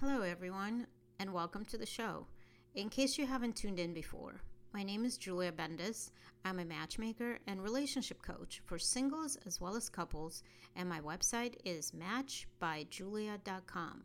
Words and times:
Hello, 0.00 0.20
everyone, 0.20 0.86
and 1.20 1.32
welcome 1.32 1.64
to 1.64 1.78
the 1.78 1.86
show. 1.86 2.26
In 2.74 2.90
case 2.90 3.16
you 3.16 3.24
haven't 3.24 3.56
tuned 3.56 3.80
in 3.80 3.94
before, 3.94 4.42
my 4.74 4.82
name 4.82 5.06
is 5.06 5.16
Julia 5.16 5.50
Bendis. 5.50 6.10
I'm 6.44 6.58
a 6.58 6.66
matchmaker 6.66 7.38
and 7.46 7.62
relationship 7.62 8.20
coach 8.20 8.60
for 8.66 8.78
singles 8.78 9.38
as 9.46 9.58
well 9.58 9.74
as 9.74 9.88
couples, 9.88 10.42
and 10.76 10.86
my 10.86 11.00
website 11.00 11.54
is 11.64 11.92
matchbyjulia.com. 11.92 14.02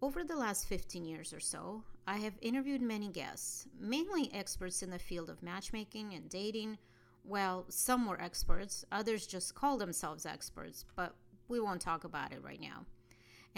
Over 0.00 0.24
the 0.24 0.36
last 0.36 0.66
15 0.66 1.04
years 1.04 1.34
or 1.34 1.40
so, 1.40 1.84
I 2.06 2.16
have 2.16 2.38
interviewed 2.40 2.80
many 2.80 3.10
guests, 3.10 3.66
mainly 3.78 4.32
experts 4.32 4.82
in 4.82 4.88
the 4.88 4.98
field 4.98 5.28
of 5.28 5.42
matchmaking 5.42 6.14
and 6.14 6.30
dating. 6.30 6.78
Well, 7.24 7.66
some 7.68 8.06
were 8.06 8.22
experts, 8.22 8.86
others 8.90 9.26
just 9.26 9.54
call 9.54 9.76
themselves 9.76 10.24
experts, 10.24 10.86
but 10.96 11.14
we 11.46 11.60
won't 11.60 11.82
talk 11.82 12.04
about 12.04 12.32
it 12.32 12.42
right 12.42 12.62
now. 12.62 12.86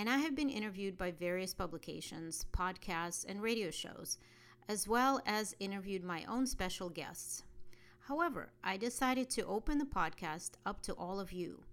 And 0.00 0.08
I 0.08 0.16
have 0.16 0.34
been 0.34 0.48
interviewed 0.48 0.96
by 0.96 1.10
various 1.10 1.52
publications, 1.52 2.46
podcasts, 2.52 3.26
and 3.28 3.42
radio 3.42 3.70
shows, 3.70 4.16
as 4.66 4.88
well 4.88 5.20
as 5.26 5.54
interviewed 5.60 6.02
my 6.02 6.24
own 6.24 6.46
special 6.46 6.88
guests. 6.88 7.42
However, 7.98 8.50
I 8.64 8.78
decided 8.78 9.28
to 9.28 9.44
open 9.44 9.76
the 9.76 9.84
podcast 9.84 10.52
up 10.64 10.80
to 10.84 10.94
all 10.94 11.20
of 11.20 11.32
you 11.32 11.64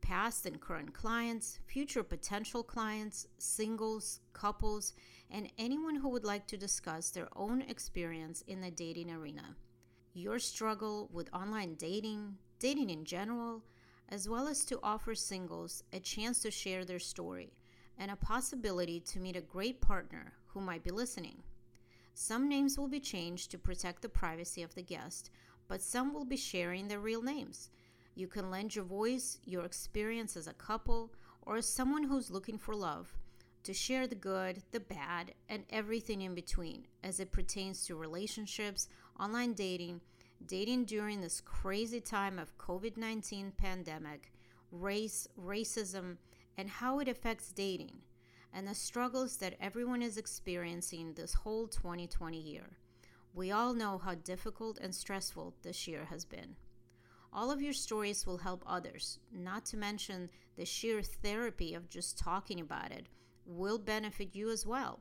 past 0.00 0.46
and 0.46 0.60
current 0.60 0.94
clients, 0.94 1.60
future 1.68 2.02
potential 2.02 2.64
clients, 2.64 3.28
singles, 3.38 4.18
couples, 4.32 4.92
and 5.30 5.48
anyone 5.56 5.94
who 5.94 6.08
would 6.08 6.24
like 6.24 6.48
to 6.48 6.56
discuss 6.56 7.10
their 7.10 7.28
own 7.36 7.62
experience 7.62 8.42
in 8.48 8.60
the 8.60 8.70
dating 8.72 9.12
arena. 9.12 9.54
Your 10.12 10.40
struggle 10.40 11.08
with 11.12 11.32
online 11.32 11.76
dating, 11.76 12.36
dating 12.58 12.90
in 12.90 13.04
general, 13.04 13.62
as 14.08 14.28
well 14.28 14.48
as 14.48 14.64
to 14.64 14.80
offer 14.82 15.14
singles 15.14 15.84
a 15.92 16.00
chance 16.00 16.40
to 16.40 16.50
share 16.50 16.84
their 16.84 16.98
story 16.98 17.52
and 17.98 18.10
a 18.10 18.16
possibility 18.16 19.00
to 19.00 19.20
meet 19.20 19.36
a 19.36 19.40
great 19.40 19.80
partner 19.80 20.32
who 20.48 20.60
might 20.60 20.84
be 20.84 20.90
listening. 20.90 21.42
Some 22.14 22.48
names 22.48 22.78
will 22.78 22.88
be 22.88 23.00
changed 23.00 23.50
to 23.50 23.58
protect 23.58 24.02
the 24.02 24.08
privacy 24.08 24.62
of 24.62 24.74
the 24.74 24.82
guest, 24.82 25.30
but 25.68 25.82
some 25.82 26.14
will 26.14 26.24
be 26.24 26.36
sharing 26.36 26.88
their 26.88 27.00
real 27.00 27.22
names. 27.22 27.70
You 28.14 28.26
can 28.26 28.50
lend 28.50 28.74
your 28.74 28.84
voice, 28.84 29.38
your 29.44 29.64
experience 29.64 30.36
as 30.36 30.46
a 30.46 30.54
couple, 30.54 31.12
or 31.42 31.56
as 31.56 31.68
someone 31.68 32.02
who's 32.02 32.30
looking 32.30 32.58
for 32.58 32.74
love 32.74 33.14
to 33.66 33.74
share 33.74 34.06
the 34.06 34.14
good, 34.14 34.62
the 34.70 34.78
bad, 34.78 35.34
and 35.48 35.64
everything 35.70 36.22
in 36.22 36.36
between 36.36 36.86
as 37.02 37.18
it 37.18 37.32
pertains 37.32 37.84
to 37.84 37.96
relationships, 37.96 38.88
online 39.18 39.54
dating, 39.54 40.00
dating 40.46 40.84
during 40.84 41.20
this 41.20 41.40
crazy 41.40 42.00
time 42.00 42.38
of 42.38 42.56
COVID-19 42.58 43.56
pandemic, 43.56 44.30
race, 44.70 45.26
racism, 45.36 46.16
and 46.56 46.68
how 46.68 46.98
it 46.98 47.08
affects 47.08 47.52
dating, 47.52 47.98
and 48.52 48.66
the 48.66 48.74
struggles 48.74 49.36
that 49.36 49.56
everyone 49.60 50.02
is 50.02 50.16
experiencing 50.16 51.12
this 51.12 51.34
whole 51.34 51.66
2020 51.66 52.38
year. 52.38 52.78
We 53.34 53.52
all 53.52 53.74
know 53.74 53.98
how 53.98 54.14
difficult 54.14 54.78
and 54.78 54.94
stressful 54.94 55.54
this 55.62 55.86
year 55.86 56.06
has 56.06 56.24
been. 56.24 56.56
All 57.32 57.50
of 57.50 57.60
your 57.60 57.74
stories 57.74 58.26
will 58.26 58.38
help 58.38 58.64
others, 58.66 59.18
not 59.30 59.66
to 59.66 59.76
mention 59.76 60.30
the 60.56 60.64
sheer 60.64 61.02
therapy 61.02 61.74
of 61.74 61.90
just 61.90 62.18
talking 62.18 62.60
about 62.60 62.92
it 62.92 63.06
will 63.44 63.78
benefit 63.78 64.34
you 64.34 64.50
as 64.50 64.66
well. 64.66 65.00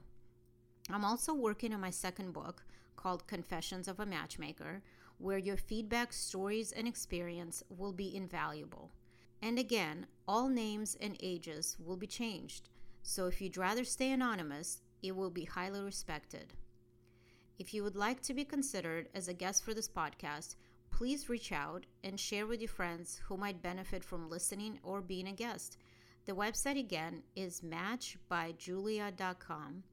I'm 0.90 1.06
also 1.06 1.34
working 1.34 1.74
on 1.74 1.80
my 1.80 1.90
second 1.90 2.34
book 2.34 2.64
called 2.96 3.28
Confessions 3.28 3.88
of 3.88 4.00
a 4.00 4.06
Matchmaker, 4.06 4.84
where 5.18 5.38
your 5.38 5.58
feedback, 5.58 6.12
stories, 6.12 6.72
and 6.72 6.88
experience 6.88 7.64
will 7.70 7.94
be 7.94 8.16
invaluable. 8.16 8.92
And 9.42 9.60
again, 9.60 10.08
all 10.28 10.50
names 10.50 10.98
and 11.00 11.18
ages 11.22 11.78
will 11.80 11.98
be 11.98 12.08
changed, 12.08 12.70
so 13.04 13.28
if 13.28 13.42
you'd 13.42 13.58
rather 13.58 13.84
stay 13.84 14.12
anonymous, 14.12 14.82
it 15.04 15.16
will 15.16 15.30
be 15.30 15.46
highly 15.46 15.82
respected. 15.82 16.54
If 17.60 17.74
you 17.74 17.84
would 17.84 17.96
like 17.96 18.22
to 18.24 18.34
be 18.34 18.44
considered 18.44 19.08
as 19.14 19.28
a 19.28 19.34
guest 19.34 19.64
for 19.64 19.74
this 19.74 19.88
podcast, 19.88 20.56
please 20.90 21.30
reach 21.30 21.52
out 21.52 21.86
and 22.04 22.20
share 22.20 22.48
with 22.48 22.60
your 22.60 22.70
friends 22.70 23.22
who 23.26 23.38
might 23.38 23.62
benefit 23.62 24.04
from 24.04 24.30
listening 24.30 24.80
or 24.84 25.02
being 25.02 25.28
a 25.28 25.34
guest. 25.34 25.78
The 26.26 26.34
website 26.34 26.80
again 26.80 27.22
is 27.36 27.62
matchbyjulia.com. 27.62 29.84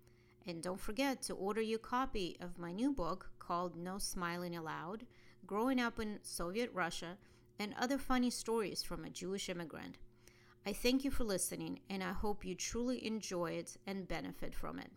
And 0.46 0.62
don't 0.62 0.80
forget 0.80 1.20
to 1.22 1.34
order 1.34 1.60
your 1.60 1.78
copy 1.78 2.36
of 2.40 2.58
my 2.58 2.72
new 2.72 2.92
book 2.92 3.30
called 3.38 3.76
No 3.76 3.98
Smiling 3.98 4.56
Allowed 4.56 5.06
Growing 5.46 5.80
Up 5.80 6.00
in 6.00 6.18
Soviet 6.22 6.70
Russia 6.72 7.18
and 7.58 7.74
Other 7.78 7.98
Funny 7.98 8.30
Stories 8.30 8.82
from 8.82 9.04
a 9.04 9.10
Jewish 9.10 9.48
Immigrant. 9.48 9.96
I 10.64 10.72
thank 10.72 11.04
you 11.04 11.10
for 11.10 11.24
listening, 11.24 11.80
and 11.90 12.02
I 12.02 12.12
hope 12.12 12.44
you 12.44 12.54
truly 12.54 13.04
enjoy 13.06 13.52
it 13.52 13.76
and 13.86 14.06
benefit 14.06 14.54
from 14.54 14.78
it. 14.78 14.90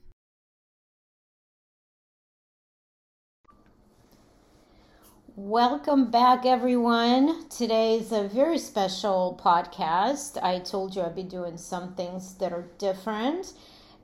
Welcome 5.36 6.12
back, 6.12 6.46
everyone. 6.46 7.50
Today 7.50 7.98
is 7.98 8.14
a 8.14 8.28
very 8.28 8.58
special 8.58 9.38
podcast. 9.44 10.42
I 10.42 10.60
told 10.60 10.96
you 10.96 11.02
I'd 11.02 11.14
be 11.14 11.24
doing 11.24 11.58
some 11.58 11.94
things 11.96 12.36
that 12.36 12.54
are 12.54 12.70
different, 12.78 13.52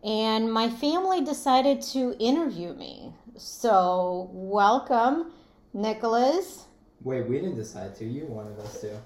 and 0.04 0.52
my 0.52 0.70
family 0.70 1.24
decided 1.24 1.82
to 1.94 2.18
interview 2.20 2.74
me. 2.74 3.14
So, 3.38 4.30
welcome, 4.34 5.32
Nicholas. 5.74 6.66
Wait, 7.04 7.28
we 7.28 7.36
didn't 7.38 7.56
decide 7.56 7.96
to. 7.96 8.06
You 8.06 8.26
wanted 8.26 8.60
us 8.60 8.82
to. 8.82 8.98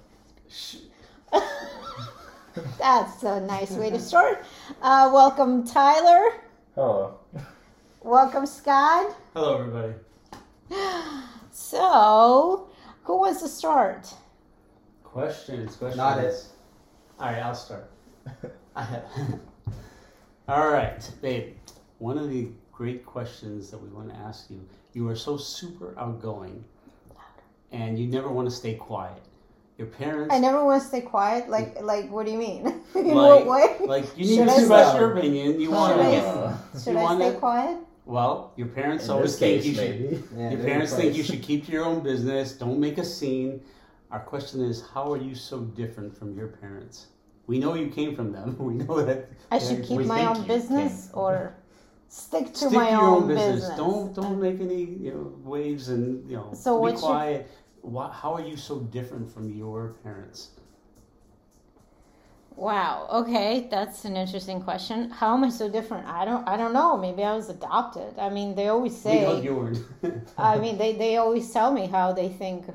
That's 2.78 3.24
a 3.24 3.40
nice 3.42 3.72
way 3.72 3.90
to 3.90 4.00
start. 4.00 4.44
Uh, 4.82 5.10
welcome, 5.14 5.66
Tyler. 5.66 6.34
Hello. 6.76 7.20
Welcome, 8.02 8.46
Scott. 8.46 9.16
Hello, 9.34 9.60
everybody. 9.60 9.94
So, 11.52 12.68
who 13.04 13.18
wants 13.20 13.42
to 13.42 13.48
start? 13.48 14.14
Questions, 15.06 15.78
questions. 15.78 15.96
Not 15.96 16.22
it. 16.22 16.46
All 17.18 17.28
right, 17.28 17.42
I'll 17.42 17.56
start. 17.56 17.90
I 18.76 18.84
have. 18.84 19.06
All 20.50 20.68
right, 20.70 21.10
babe. 21.22 21.56
One 22.00 22.18
of 22.18 22.30
the 22.30 22.50
great 22.74 23.06
questions 23.06 23.72
that 23.72 23.78
we 23.82 23.88
want 23.88 24.10
to 24.10 24.16
ask 24.18 24.50
you. 24.50 24.68
You 24.92 25.08
are 25.08 25.16
so 25.16 25.38
super 25.38 25.96
outgoing, 25.98 26.62
and 27.76 28.00
you 28.00 28.08
never 28.08 28.30
want 28.30 28.48
to 28.50 28.56
stay 28.56 28.76
quiet. 28.76 29.22
Your 29.78 29.88
parents. 29.88 30.34
I 30.34 30.40
never 30.40 30.64
want 30.64 30.82
to 30.82 30.88
stay 30.88 31.02
quiet. 31.02 31.50
Like, 31.50 31.82
like, 31.82 32.10
what 32.10 32.26
do 32.26 32.32
you 32.32 32.38
mean? 32.38 32.62
In 32.96 33.08
like, 33.14 33.46
what 33.46 33.80
way? 33.82 33.86
Like 33.86 34.06
you 34.18 34.26
need 34.26 34.38
Should 34.38 34.46
to 34.48 34.54
I 34.54 34.60
express 34.60 34.90
stay- 34.90 35.00
your 35.00 35.18
opinion. 35.18 35.60
You 35.60 35.72
want 35.72 35.92
Should 35.92 36.02
to 36.02 36.08
I- 36.08 36.12
get. 36.72 36.82
Should 36.84 36.96
I 36.96 37.04
wanna- 37.04 37.30
stay 37.32 37.40
quiet? 37.40 37.78
Well, 38.06 38.54
your 38.56 38.68
parents 38.68 39.06
In 39.06 39.12
always 39.12 39.36
think 39.38 39.64
case, 39.64 39.66
you 39.66 39.74
should. 39.74 40.24
Yeah, 40.38 40.50
Your 40.52 40.60
they're 40.60 40.68
parents 40.72 40.94
think 40.94 41.16
you 41.18 41.24
should 41.24 41.42
keep 41.42 41.66
to 41.66 41.72
your 41.72 41.86
own 41.86 42.00
business. 42.04 42.54
Don't 42.54 42.80
make 42.80 42.98
a 43.00 43.04
scene. 43.04 43.62
Our 44.12 44.20
question 44.20 44.62
is, 44.62 44.84
how 44.94 45.12
are 45.12 45.18
you 45.18 45.34
so 45.36 45.62
different 45.82 46.16
from 46.18 46.38
your 46.38 46.48
parents? 46.62 47.08
We 47.48 47.58
know 47.60 47.74
you 47.74 47.88
came 47.90 48.16
from 48.16 48.32
them. 48.32 48.56
We 48.70 48.76
know 48.76 49.02
that. 49.04 49.20
I 49.52 49.58
should 49.60 49.84
keep 49.84 50.02
my 50.18 50.24
own 50.32 50.46
business 50.48 51.08
came. 51.08 51.18
or 51.22 51.56
stick 52.08 52.46
to 52.54 52.58
Stick 52.58 52.72
my 52.74 52.86
to 52.86 52.92
your 52.92 53.02
own, 53.02 53.24
own 53.24 53.28
business. 53.28 53.56
business. 53.56 53.78
Don't 53.78 54.14
don't 54.20 54.40
make 54.40 54.60
any 54.70 54.84
you 55.06 55.12
know 55.14 55.26
waves 55.54 55.90
and 55.90 56.06
you 56.30 56.38
know 56.38 56.50
So 56.54 56.70
be 56.78 56.82
what's 56.84 57.02
your- 57.02 57.12
quiet. 57.12 57.42
Why, 57.86 58.12
how 58.12 58.34
are 58.34 58.42
you 58.42 58.58
so 58.58 58.80
different 58.80 59.32
from 59.32 59.54
your 59.54 59.96
parents? 60.04 60.50
Wow. 62.56 63.08
Okay, 63.12 63.68
that's 63.70 64.06
an 64.06 64.18
interesting 64.18 64.60
question. 64.62 65.12
How 65.12 65.36
am 65.36 65.44
I 65.44 65.50
so 65.50 65.70
different? 65.70 66.08
I 66.08 66.26
don't. 66.26 66.48
I 66.48 66.58
don't 66.58 66.74
know. 66.74 66.98
Maybe 66.98 67.24
I 67.24 67.36
was 67.36 67.50
adopted. 67.50 68.18
I 68.18 68.30
mean, 68.30 68.56
they 68.56 68.70
always 68.70 68.96
say. 68.98 69.40
you 69.40 69.54
were. 69.54 69.74
I 70.38 70.58
mean, 70.58 70.78
they 70.78 70.94
they 70.94 71.18
always 71.18 71.52
tell 71.52 71.72
me 71.72 71.86
how 71.86 72.12
they 72.12 72.30
think 72.30 72.66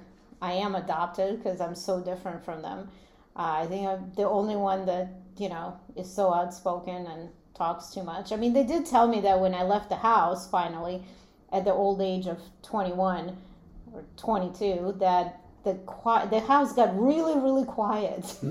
I 0.41 0.53
am 0.53 0.77
adopted 0.77 1.39
because 1.43 1.61
I'm 1.61 1.75
so 1.75 2.01
different 2.01 2.45
from 2.45 2.63
them. 2.63 2.89
Uh, 3.35 3.63
I 3.63 3.67
think 3.67 3.89
I'm 3.89 4.13
the 4.15 4.29
only 4.29 4.55
one 4.55 4.87
that 4.87 5.09
you 5.39 5.49
know 5.49 5.81
is 5.97 6.09
so 6.09 6.33
outspoken 6.33 7.07
and 7.07 7.31
talks 7.55 7.93
too 7.93 8.05
much. 8.05 8.31
I 8.33 8.37
mean, 8.37 8.53
they 8.53 8.65
did 8.65 8.87
tell 8.87 9.09
me 9.09 9.21
that 9.23 9.41
when 9.41 9.55
I 9.55 9.63
left 9.65 9.89
the 9.89 9.97
house 9.97 10.49
finally, 10.49 11.03
at 11.53 11.65
the 11.65 11.73
old 11.73 12.01
age 12.01 12.27
of 12.27 12.39
21 12.63 13.37
or 13.95 14.05
22, 14.17 14.97
that 14.99 15.41
the 15.65 15.79
the 16.31 16.41
house 16.41 16.73
got 16.73 16.99
really 16.99 17.39
really 17.39 17.65
quiet. 17.65 18.37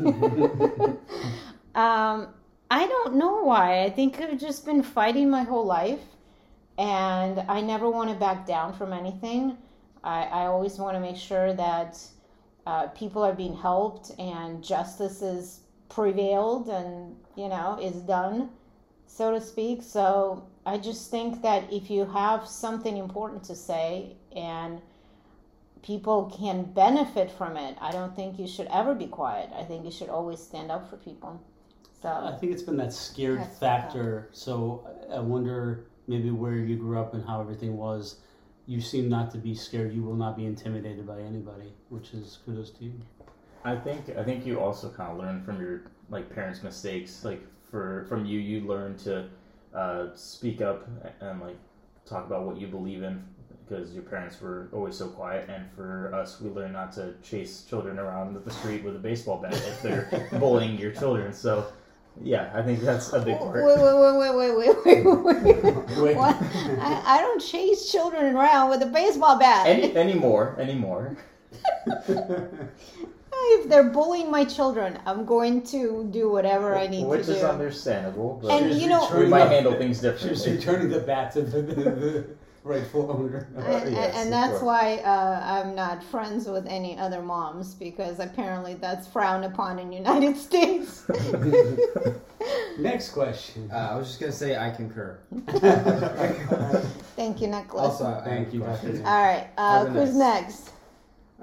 um, 1.75 2.27
I 2.71 2.87
don't 2.87 3.15
know 3.15 3.43
why. 3.43 3.83
I 3.83 3.89
think 3.89 4.19
I've 4.19 4.39
just 4.39 4.65
been 4.65 4.83
fighting 4.83 5.29
my 5.29 5.43
whole 5.43 5.65
life, 5.65 6.01
and 6.77 7.39
I 7.47 7.61
never 7.61 7.89
want 7.89 8.11
to 8.11 8.15
back 8.15 8.45
down 8.45 8.73
from 8.73 8.93
anything. 8.93 9.57
I, 10.03 10.23
I 10.23 10.45
always 10.45 10.77
want 10.77 10.95
to 10.95 10.99
make 10.99 11.17
sure 11.17 11.53
that 11.53 11.99
uh, 12.65 12.87
people 12.89 13.23
are 13.23 13.33
being 13.33 13.55
helped 13.55 14.11
and 14.19 14.63
justice 14.63 15.21
is 15.21 15.61
prevailed 15.89 16.69
and 16.69 17.15
you 17.35 17.49
know 17.49 17.79
is 17.81 17.95
done, 18.03 18.49
so 19.07 19.31
to 19.31 19.41
speak. 19.41 19.81
So 19.81 20.47
I 20.65 20.77
just 20.77 21.09
think 21.09 21.41
that 21.41 21.71
if 21.73 21.89
you 21.89 22.05
have 22.05 22.47
something 22.47 22.97
important 22.97 23.43
to 23.45 23.55
say 23.55 24.15
and 24.35 24.79
people 25.81 26.25
can 26.37 26.63
benefit 26.63 27.31
from 27.31 27.57
it, 27.57 27.77
I 27.79 27.91
don't 27.91 28.15
think 28.15 28.39
you 28.39 28.47
should 28.47 28.67
ever 28.71 28.93
be 28.95 29.07
quiet. 29.07 29.49
I 29.55 29.63
think 29.63 29.85
you 29.85 29.91
should 29.91 30.09
always 30.09 30.39
stand 30.39 30.71
up 30.71 30.89
for 30.89 30.97
people. 30.97 31.41
So 32.01 32.09
I 32.09 32.35
think 32.37 32.53
it's 32.53 32.61
been 32.61 32.77
that 32.77 32.93
scared 32.93 33.45
factor. 33.59 34.29
So 34.31 34.85
I- 35.09 35.15
I 35.15 35.19
wonder 35.19 35.85
maybe 36.07 36.31
where 36.31 36.55
you 36.55 36.77
grew 36.77 36.99
up 36.99 37.13
and 37.13 37.23
how 37.23 37.41
everything 37.41 37.77
was. 37.77 38.21
You 38.65 38.79
seem 38.81 39.09
not 39.09 39.31
to 39.31 39.37
be 39.37 39.55
scared. 39.55 39.93
You 39.93 40.03
will 40.03 40.15
not 40.15 40.37
be 40.37 40.45
intimidated 40.45 41.05
by 41.07 41.19
anybody, 41.21 41.73
which 41.89 42.13
is 42.13 42.37
kudos 42.45 42.69
to 42.71 42.85
you. 42.85 42.93
I 43.65 43.75
think 43.75 44.09
I 44.17 44.23
think 44.23 44.45
you 44.45 44.59
also 44.59 44.89
kind 44.89 45.11
of 45.11 45.17
learn 45.17 45.41
from 45.43 45.59
your 45.59 45.81
like 46.09 46.29
parents' 46.33 46.63
mistakes. 46.63 47.25
Like 47.25 47.41
for 47.69 48.05
from 48.07 48.25
you, 48.25 48.39
you 48.39 48.67
learn 48.67 48.95
to 48.99 49.27
uh, 49.73 50.07
speak 50.15 50.61
up 50.61 50.87
and 51.19 51.41
like 51.41 51.57
talk 52.05 52.25
about 52.25 52.43
what 52.45 52.57
you 52.57 52.67
believe 52.67 53.03
in 53.03 53.23
because 53.69 53.93
your 53.93 54.03
parents 54.03 54.41
were 54.41 54.69
always 54.73 54.95
so 54.95 55.07
quiet. 55.07 55.49
And 55.49 55.65
for 55.75 56.11
us, 56.13 56.41
we 56.41 56.49
learned 56.49 56.73
not 56.73 56.91
to 56.93 57.13
chase 57.21 57.65
children 57.69 57.99
around 57.99 58.35
the 58.43 58.51
street 58.51 58.83
with 58.83 58.95
a 58.95 58.99
baseball 58.99 59.37
bat 59.37 59.53
if 59.53 59.81
they're 59.81 60.29
bullying 60.39 60.77
your 60.77 60.91
children. 60.91 61.33
So 61.33 61.67
yeah, 62.21 62.51
I 62.53 62.61
think 62.61 62.81
that's 62.81 63.13
a 63.13 63.19
big 63.19 63.35
wait, 63.35 63.39
part. 63.39 63.63
wait, 63.63 63.77
wait, 63.77 63.95
wait, 63.95 64.35
wait, 64.35 64.57
wait, 64.57 64.75
wait, 64.85 65.05
wait. 65.05 66.01
Wait. 66.01 66.17
I, 66.17 67.03
I 67.05 67.17
don't 67.19 67.41
chase 67.41 67.91
children 67.91 68.35
around 68.35 68.69
with 68.71 68.81
a 68.81 68.87
baseball 68.87 69.37
bat. 69.37 69.67
Any 69.67 69.95
anymore, 69.95 70.55
anymore. 70.59 71.17
if 73.41 73.69
they're 73.69 73.89
bullying 73.89 74.29
my 74.29 74.43
children, 74.45 74.99
I'm 75.05 75.25
going 75.25 75.63
to 75.67 76.09
do 76.11 76.29
whatever 76.29 76.75
I 76.75 76.87
need 76.87 76.97
to 76.97 77.03
do. 77.03 77.09
Which 77.09 77.25
to 77.27 77.37
is 77.37 77.43
understandable, 77.43 78.39
but 78.41 78.51
And 78.51 78.73
you 78.73 78.87
know- 78.87 79.09
we 79.15 79.27
might 79.27 79.47
handle 79.47 79.73
things 79.73 79.97
She's 79.97 80.01
differently. 80.01 80.51
returning 80.53 80.89
the 80.89 80.99
bat 80.99 81.31
to 81.33 81.41
the, 81.41 81.61
the, 81.61 82.27
the 82.63 82.69
rightful 82.69 83.11
owner. 83.11 83.47
and, 83.55 83.65
and- 83.65 83.91
yes, 83.95 84.15
and 84.15 84.31
that's 84.33 84.51
course. 84.59 84.63
why 84.63 84.95
uh, 84.97 85.63
I'm 85.63 85.75
not 85.75 86.03
friends 86.03 86.47
with 86.47 86.65
any 86.67 86.97
other 86.97 87.21
moms 87.21 87.73
because 87.73 88.19
apparently 88.19 88.73
that's 88.75 89.07
frowned 89.07 89.45
upon 89.45 89.79
in 89.79 89.89
the 89.89 89.95
United 89.97 90.37
States. 90.47 91.05
Next 92.79 93.09
question. 93.11 93.69
Uh, 93.71 93.89
I 93.91 93.95
was 93.97 94.07
just 94.07 94.19
gonna 94.19 94.31
say 94.31 94.57
I 94.57 94.71
concur. 94.71 95.19
Thank 97.15 97.41
you, 97.41 97.47
Nicholas. 97.47 98.01
Also, 98.01 98.21
Thank 98.23 98.53
you, 98.53 98.63
a 98.63 98.67
All 98.69 99.23
right, 99.23 99.47
uh, 99.57 99.85
who's 99.85 100.15
nice- 100.15 100.41
next? 100.43 100.71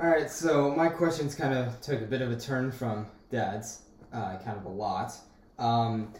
All 0.01 0.09
right, 0.09 0.31
so 0.31 0.75
my 0.75 0.89
questions 0.89 1.35
kind 1.35 1.55
of 1.55 1.81
took 1.81 2.01
a 2.03 2.05
bit 2.05 2.21
of 2.23 2.31
a 2.31 2.37
turn 2.37 2.71
from 2.71 3.07
Dad's, 3.31 3.83
uh, 4.13 4.37
kind 4.45 4.59
of 4.59 4.65
a 4.67 4.71
lot. 4.71 5.13
Um, 5.59 6.13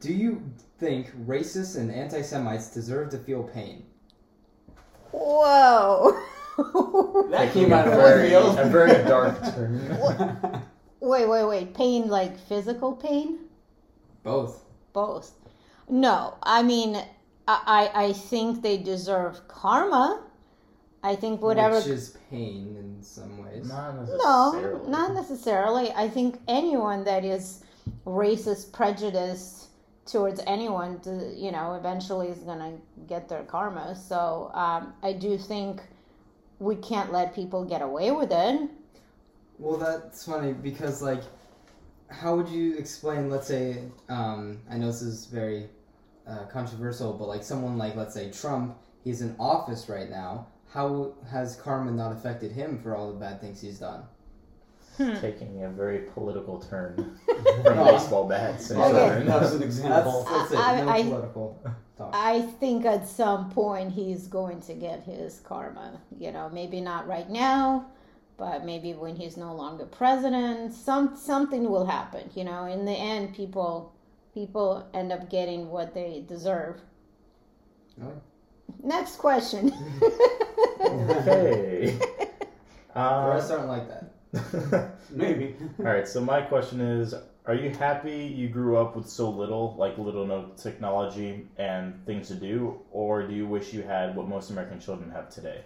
do 0.00 0.12
you 0.14 0.42
think 0.78 1.10
racists 1.26 1.76
and 1.76 1.90
anti-Semites 1.90 2.70
deserve 2.72 3.10
to 3.10 3.18
feel 3.18 3.42
pain? 3.42 3.84
Whoa. 5.12 6.16
That 7.30 7.52
came 7.52 7.72
out 7.72 7.86
of 7.86 7.94
very, 7.94 8.30
left 8.30 8.56
field. 8.56 8.58
a 8.58 8.68
very 8.68 9.04
dark 9.04 9.40
turn. 9.54 10.62
wait, 11.00 11.28
wait, 11.28 11.44
wait. 11.44 11.74
Pain 11.74 12.08
like 12.08 12.36
physical 12.38 12.94
pain? 12.94 13.38
Both. 14.24 14.64
Both. 14.92 15.32
No, 15.88 16.36
I 16.42 16.62
mean, 16.62 16.96
I, 17.46 17.90
I 17.94 18.04
I 18.06 18.12
think 18.12 18.62
they 18.62 18.76
deserve 18.76 19.46
karma. 19.46 20.22
I 21.02 21.14
think 21.14 21.40
whatever. 21.40 21.76
Which 21.76 21.86
is 21.86 22.16
pain 22.28 22.76
in 22.76 23.02
some 23.02 23.38
ways. 23.38 23.68
Not 23.68 24.08
No, 24.08 24.82
not 24.88 25.14
necessarily. 25.14 25.92
I 25.92 26.08
think 26.08 26.40
anyone 26.48 27.04
that 27.04 27.24
is 27.24 27.62
racist, 28.04 28.72
prejudiced 28.72 29.67
towards 30.08 30.40
anyone, 30.46 30.98
to, 31.00 31.32
you 31.36 31.52
know, 31.52 31.74
eventually 31.74 32.28
is 32.28 32.38
gonna 32.38 32.72
get 33.06 33.28
their 33.28 33.44
karma. 33.44 33.94
So 33.94 34.50
um, 34.54 34.94
I 35.02 35.12
do 35.12 35.36
think 35.38 35.82
we 36.58 36.74
can't 36.76 37.12
let 37.12 37.34
people 37.34 37.64
get 37.64 37.82
away 37.82 38.10
with 38.10 38.32
it. 38.32 38.70
Well, 39.58 39.76
that's 39.76 40.24
funny 40.24 40.52
because, 40.52 41.02
like, 41.02 41.22
how 42.08 42.36
would 42.36 42.48
you 42.48 42.76
explain, 42.76 43.28
let's 43.28 43.46
say, 43.46 43.82
um, 44.08 44.60
I 44.70 44.78
know 44.78 44.86
this 44.86 45.02
is 45.02 45.26
very 45.26 45.68
uh, 46.26 46.44
controversial, 46.46 47.12
but 47.12 47.28
like 47.28 47.44
someone 47.44 47.76
like, 47.76 47.94
let's 47.94 48.14
say, 48.14 48.30
Trump, 48.30 48.78
he's 49.04 49.20
in 49.20 49.36
office 49.38 49.88
right 49.88 50.08
now. 50.08 50.46
How 50.72 51.12
has 51.30 51.56
karma 51.56 51.90
not 51.90 52.12
affected 52.12 52.52
him 52.52 52.78
for 52.82 52.96
all 52.96 53.12
the 53.12 53.18
bad 53.18 53.40
things 53.40 53.60
he's 53.60 53.78
done? 53.78 54.02
Taking 55.20 55.62
a 55.64 55.68
very 55.68 56.00
political 56.14 56.58
turn 56.60 57.18
from 57.64 57.76
baseball 57.84 58.28
bats 58.28 58.70
and 58.70 58.80
Okay. 58.80 58.90
children. 58.98 59.26
That 59.26 59.40
was 59.40 59.54
an 59.54 59.62
example. 59.62 60.26
that's 60.28 60.52
it. 60.52 60.58
I- 60.58 60.80
no 60.82 60.88
I- 60.90 61.02
political 61.02 61.60
talk. 61.96 62.10
I 62.12 62.42
think 62.42 62.84
at 62.84 63.06
some 63.08 63.50
point 63.50 63.92
he's 63.92 64.26
going 64.26 64.60
to 64.62 64.74
get 64.74 65.02
his 65.04 65.40
karma. 65.40 66.00
You 66.18 66.32
know, 66.32 66.48
maybe 66.52 66.80
not 66.80 67.06
right 67.06 67.28
now, 67.30 67.86
but 68.36 68.64
maybe 68.64 68.92
when 68.94 69.14
he's 69.16 69.36
no 69.36 69.54
longer 69.54 69.84
president, 69.86 70.72
some 70.74 71.16
something 71.16 71.70
will 71.70 71.86
happen. 71.86 72.28
You 72.34 72.44
know, 72.44 72.64
in 72.66 72.84
the 72.84 72.92
end, 72.92 73.34
people 73.34 73.92
people 74.34 74.86
end 74.94 75.12
up 75.12 75.30
getting 75.30 75.68
what 75.70 75.94
they 75.94 76.24
deserve. 76.28 76.80
Oh. 78.02 78.12
Next 78.82 79.16
question. 79.16 79.72
okay. 80.80 81.96
the 82.94 83.00
Uh, 83.00 83.30
rest 83.32 83.50
aren't 83.50 83.68
like 83.68 83.88
that. 83.88 84.07
Maybe. 85.10 85.56
all 85.78 85.84
right. 85.86 86.06
So 86.06 86.20
my 86.20 86.42
question 86.42 86.80
is: 86.80 87.14
Are 87.46 87.54
you 87.54 87.70
happy 87.70 88.24
you 88.36 88.48
grew 88.48 88.76
up 88.76 88.96
with 88.96 89.08
so 89.08 89.30
little, 89.30 89.74
like 89.78 89.96
little 89.98 90.26
no 90.26 90.50
technology 90.56 91.46
and 91.56 92.04
things 92.06 92.28
to 92.28 92.34
do, 92.34 92.80
or 92.90 93.26
do 93.26 93.34
you 93.34 93.46
wish 93.46 93.72
you 93.72 93.82
had 93.82 94.14
what 94.16 94.28
most 94.28 94.50
American 94.50 94.80
children 94.80 95.10
have 95.10 95.28
today? 95.30 95.62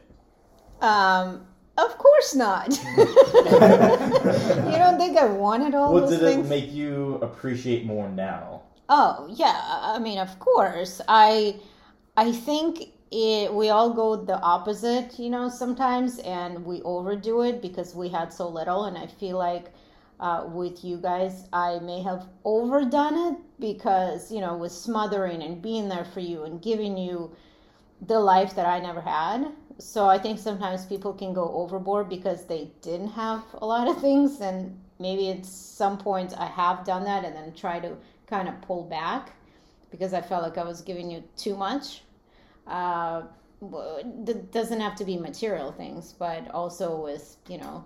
um, 0.81 1.47
of 1.79 1.97
course 1.99 2.35
not. 2.35 2.69
you 2.97 3.05
don't 4.79 4.99
think 4.99 5.17
I 5.17 5.25
wanted 5.27 5.75
all 5.75 5.93
What 5.93 6.01
those 6.03 6.19
did 6.19 6.21
things? 6.21 6.47
it 6.47 6.49
make 6.49 6.73
you 6.73 7.17
appreciate 7.23 7.85
more 7.85 8.09
now? 8.09 8.63
Oh 8.89 9.29
yeah, 9.31 9.59
I 9.65 9.99
mean, 9.99 10.19
of 10.19 10.39
course. 10.39 11.01
I 11.09 11.57
I 12.17 12.33
think 12.33 12.91
it, 13.13 13.53
we 13.53 13.69
all 13.69 13.93
go 13.93 14.17
the 14.17 14.41
opposite, 14.41 15.19
you 15.19 15.29
know, 15.29 15.51
sometimes, 15.51 16.19
and 16.21 16.65
we 16.65 16.81
overdo 16.83 17.43
it 17.43 17.61
because 17.61 17.95
we 17.95 18.09
had 18.09 18.33
so 18.33 18.49
little. 18.49 18.85
And 18.87 18.97
I 18.97 19.07
feel 19.07 19.37
like 19.37 19.67
uh, 20.19 20.45
with 20.47 20.83
you 20.83 20.97
guys, 20.97 21.47
I 21.53 21.79
may 21.81 22.03
have 22.03 22.27
overdone 22.45 23.35
it 23.35 23.39
because 23.61 24.33
you 24.33 24.41
know, 24.41 24.57
with 24.57 24.73
smothering 24.73 25.43
and 25.43 25.61
being 25.61 25.89
there 25.89 26.07
for 26.07 26.21
you 26.21 26.45
and 26.45 26.63
giving 26.63 26.97
you 26.97 27.31
the 28.01 28.19
life 28.19 28.55
that 28.55 28.67
I 28.67 28.81
never 28.81 29.03
had. 29.03 29.47
So 29.79 30.07
I 30.07 30.19
think 30.19 30.39
sometimes 30.39 30.87
people 30.87 31.13
can 31.13 31.35
go 31.35 31.53
overboard 31.53 32.09
because 32.09 32.47
they 32.47 32.71
didn't 32.81 33.09
have 33.09 33.45
a 33.55 33.67
lot 33.67 33.89
of 33.89 34.01
things, 34.01 34.41
and 34.41 34.79
maybe 34.99 35.31
at 35.31 35.45
some 35.45 35.99
point 35.99 36.33
I 36.39 36.47
have 36.47 36.85
done 36.87 37.05
that, 37.05 37.25
and 37.25 37.37
then 37.37 37.53
try 37.53 37.79
to 37.81 37.97
kind 38.27 38.49
of 38.49 38.61
pull 38.63 38.85
back 38.85 39.33
because 39.91 40.15
I 40.15 40.23
felt 40.23 40.43
like 40.43 40.57
I 40.57 40.65
was 40.65 40.81
giving 40.81 41.11
you 41.11 41.23
too 41.37 41.57
much. 41.57 42.03
Uh, 42.67 43.23
doesn't 44.51 44.81
have 44.81 44.97
to 44.97 45.05
be 45.05 45.17
material 45.17 45.73
things, 45.73 46.15
but 46.19 46.51
also 46.51 47.01
with 47.01 47.37
you 47.49 47.59
know 47.59 47.85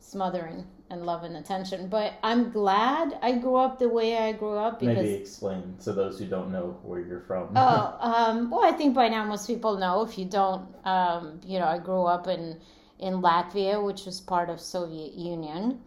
smothering 0.00 0.66
and 0.90 1.06
love 1.06 1.24
and 1.24 1.36
attention. 1.36 1.88
But 1.88 2.14
I'm 2.22 2.50
glad 2.50 3.18
I 3.22 3.32
grew 3.32 3.56
up 3.56 3.78
the 3.78 3.88
way 3.88 4.18
I 4.18 4.32
grew 4.32 4.56
up 4.56 4.80
because 4.80 4.96
Maybe 4.96 5.14
explain 5.14 5.76
to 5.82 5.92
those 5.92 6.18
who 6.18 6.26
don't 6.26 6.52
know 6.52 6.78
where 6.82 7.00
you're 7.00 7.22
from. 7.22 7.48
Oh, 7.56 7.96
um, 8.00 8.50
well, 8.50 8.64
I 8.64 8.72
think 8.72 8.94
by 8.94 9.08
now 9.08 9.24
most 9.24 9.46
people 9.46 9.78
know. 9.78 10.02
If 10.02 10.18
you 10.18 10.24
don't, 10.26 10.66
um, 10.84 11.40
you 11.44 11.58
know, 11.58 11.66
I 11.66 11.78
grew 11.78 12.04
up 12.04 12.26
in 12.28 12.60
in 12.98 13.14
Latvia, 13.14 13.82
which 13.84 14.04
was 14.04 14.20
part 14.20 14.50
of 14.50 14.60
Soviet 14.60 15.14
Union, 15.14 15.80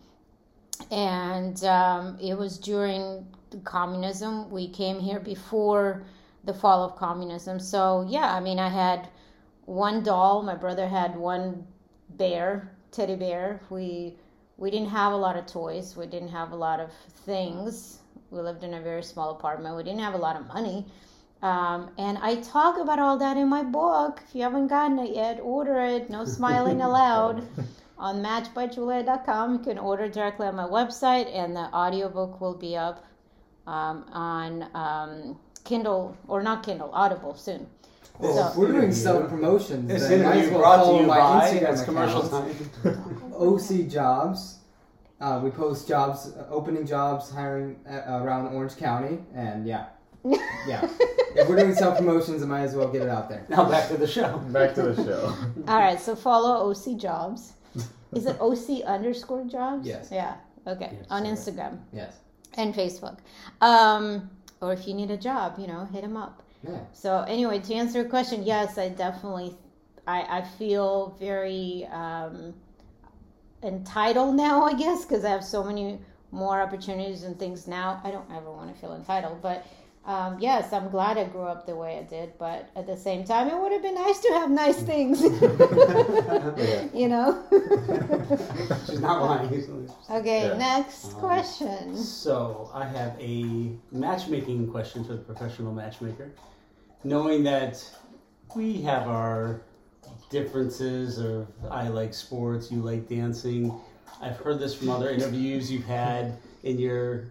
and 0.92 1.64
um, 1.64 2.18
it 2.20 2.38
was 2.38 2.58
during 2.58 3.26
communism. 3.64 4.50
We 4.50 4.68
came 4.68 5.00
here 5.00 5.20
before 5.20 6.06
the 6.48 6.54
fall 6.54 6.84
of 6.84 6.96
communism. 6.96 7.60
So 7.60 8.06
yeah, 8.10 8.34
I 8.34 8.40
mean, 8.40 8.58
I 8.58 8.70
had 8.70 9.10
one 9.66 10.02
doll. 10.04 10.42
My 10.42 10.56
brother 10.56 10.88
had 10.88 11.16
one 11.16 11.68
bear, 12.12 12.76
teddy 12.92 13.16
bear. 13.16 13.62
We 13.70 14.16
we 14.58 14.72
didn't 14.72 14.90
have 14.90 15.14
a 15.14 15.18
lot 15.18 15.38
of 15.38 15.46
toys. 15.46 15.96
We 15.96 16.08
didn't 16.08 16.30
have 16.30 16.52
a 16.52 16.56
lot 16.56 16.80
of 16.80 16.92
things. 17.26 18.00
We 18.32 18.40
lived 18.42 18.64
in 18.64 18.74
a 18.74 18.82
very 18.82 19.04
small 19.04 19.32
apartment. 19.32 19.76
We 19.76 19.84
didn't 19.84 20.00
have 20.00 20.16
a 20.16 20.18
lot 20.18 20.36
of 20.36 20.48
money. 20.48 20.86
Um, 21.44 21.92
and 22.00 22.18
I 22.18 22.42
talk 22.42 22.80
about 22.80 22.98
all 22.98 23.18
that 23.20 23.38
in 23.38 23.48
my 23.48 23.64
book. 23.64 24.22
If 24.28 24.34
you 24.34 24.42
haven't 24.42 24.68
gotten 24.68 24.98
it 24.98 25.16
yet, 25.16 25.40
order 25.42 25.80
it. 25.80 26.10
No 26.10 26.26
smiling 26.38 26.82
allowed 26.82 27.48
on 28.00 28.24
matchbyjulia.com. 28.24 29.54
You 29.54 29.60
can 29.60 29.78
order 29.78 30.10
directly 30.10 30.48
on 30.48 30.56
my 30.56 30.66
website, 30.66 31.34
and 31.34 31.56
the 31.56 31.72
audiobook 31.74 32.42
will 32.42 32.56
be 32.56 32.76
up 32.76 33.06
um, 33.68 34.06
on 34.12 34.64
um, 34.74 35.40
Kindle, 35.68 36.16
or 36.28 36.42
not 36.42 36.64
Kindle, 36.64 36.90
Audible 36.94 37.36
soon. 37.36 37.68
Well, 38.20 38.34
So- 38.34 38.48
if 38.48 38.56
we're 38.56 38.72
doing 38.72 38.92
self 38.92 39.30
promotions, 39.30 39.88
This 39.88 40.08
then 40.08 40.24
might 40.24 40.38
as 40.38 40.48
interview 40.48 40.52
well 40.60 40.62
brought 40.78 40.86
to 40.86 41.02
you 41.02 41.08
my 41.08 41.18
by 41.20 41.52
Instagram 41.52 41.86
commercial 41.86 42.24
time. 42.30 43.34
OC 43.38 43.84
Jobs. 43.88 44.56
Uh, 45.20 45.40
we 45.44 45.50
post 45.50 45.88
jobs, 45.88 46.32
uh, 46.38 46.46
opening 46.52 46.86
jobs, 46.86 47.32
hiring 47.32 47.76
uh, 47.90 48.22
around 48.24 48.54
Orange 48.54 48.78
County, 48.78 49.18
and 49.34 49.66
yeah, 49.66 49.86
yeah. 50.24 50.88
if 51.36 51.50
we're 51.50 51.56
doing 51.56 51.74
self 51.74 51.98
promotions, 51.98 52.44
I 52.44 52.46
might 52.46 52.62
as 52.62 52.76
well 52.76 52.88
get 52.88 53.02
it 53.02 53.10
out 53.10 53.28
there. 53.28 53.44
Now 53.50 53.68
back 53.68 53.88
to 53.90 53.98
the 53.98 54.06
show. 54.06 54.38
Back 54.52 54.76
to 54.76 54.84
the 54.92 54.96
show. 55.04 55.34
All 55.68 55.80
right, 55.80 56.00
so 56.00 56.16
follow 56.16 56.70
OC 56.70 56.98
Jobs. 56.98 57.54
Is 58.14 58.28
it 58.28 58.38
OC 58.40 58.84
underscore 58.86 59.44
Jobs? 59.46 59.88
Yes. 59.88 60.10
Yeah. 60.12 60.36
Okay. 60.68 60.92
Yes, 60.94 61.06
on. 61.10 61.24
Instagram. 61.26 61.80
Yes. 61.92 62.14
and 62.54 62.74
Facebook. 62.76 63.18
Um, 63.60 64.30
or 64.62 64.74
if 64.74 64.88
you 64.88 64.94
need 64.94 65.12
a 65.12 65.18
job, 65.18 65.58
you 65.60 65.68
know, 65.68 65.86
hit 65.86 66.04
him 66.04 66.18
up. 66.18 66.44
Yeah. 66.68 66.80
So 66.94 67.22
anyway, 67.28 67.60
to 67.60 67.74
answer 67.74 68.02
your 68.02 68.10
question, 68.10 68.44
yes, 68.44 68.78
I 68.78 68.90
definitely, 68.90 69.56
I, 70.08 70.40
I 70.40 70.42
feel 70.58 71.16
very 71.20 71.88
um, 71.92 72.54
entitled 73.64 74.36
now, 74.36 74.64
I 74.64 74.74
guess, 74.74 75.06
because 75.06 75.24
I 75.24 75.30
have 75.30 75.44
so 75.44 75.64
many 75.64 76.00
more 76.32 76.62
opportunities 76.62 77.24
and 77.24 77.38
things 77.40 77.68
now. 77.68 78.02
I 78.04 78.12
don't 78.12 78.30
ever 78.32 78.52
want 78.52 78.74
to 78.74 78.80
feel 78.80 78.94
entitled, 78.96 79.42
but 79.42 79.66
um, 80.08 80.38
yes, 80.40 80.72
I'm 80.72 80.90
glad 80.90 81.18
I 81.18 81.26
grew 81.26 81.44
up 81.44 81.66
the 81.66 81.76
way 81.76 81.98
I 82.00 82.04
did. 82.04 82.32
But 82.40 82.70
at 82.76 82.88
the 82.88 82.96
same 82.96 83.26
time, 83.26 83.50
it 83.50 83.58
would 83.60 83.74
have 83.74 83.82
been 83.82 83.96
nice 83.96 84.20
to 84.20 84.30
have 84.30 84.50
nice 84.50 84.82
things, 84.82 85.22
you 86.94 87.08
know. 87.10 87.44
She's 88.88 89.02
not 89.02 89.22
lying. 89.22 89.90
okay, 90.10 90.48
Yeah. 90.48 90.58
next 90.58 91.14
Um, 91.14 91.20
question. 91.20 91.98
So 91.98 92.72
I 92.74 92.86
have 92.86 93.20
a 93.20 93.72
matchmaking 93.92 94.72
question 94.72 95.04
for 95.04 95.14
the 95.14 95.20
professional 95.22 95.74
matchmaker. 95.74 96.32
Knowing 97.04 97.44
that 97.44 97.84
we 98.56 98.82
have 98.84 99.08
our 99.08 99.62
differences 100.30 101.18
of 101.20 101.48
I 101.70 101.90
like 101.90 102.14
sports, 102.14 102.72
you 102.72 102.82
like 102.82 103.10
dancing. 103.10 103.74
I've 104.22 104.38
heard 104.38 104.60
this 104.60 104.74
from 104.74 104.90
other 104.90 105.10
interviews 105.10 105.72
you've 105.72 105.86
had 105.86 106.38
in 106.64 106.80
your 106.80 107.28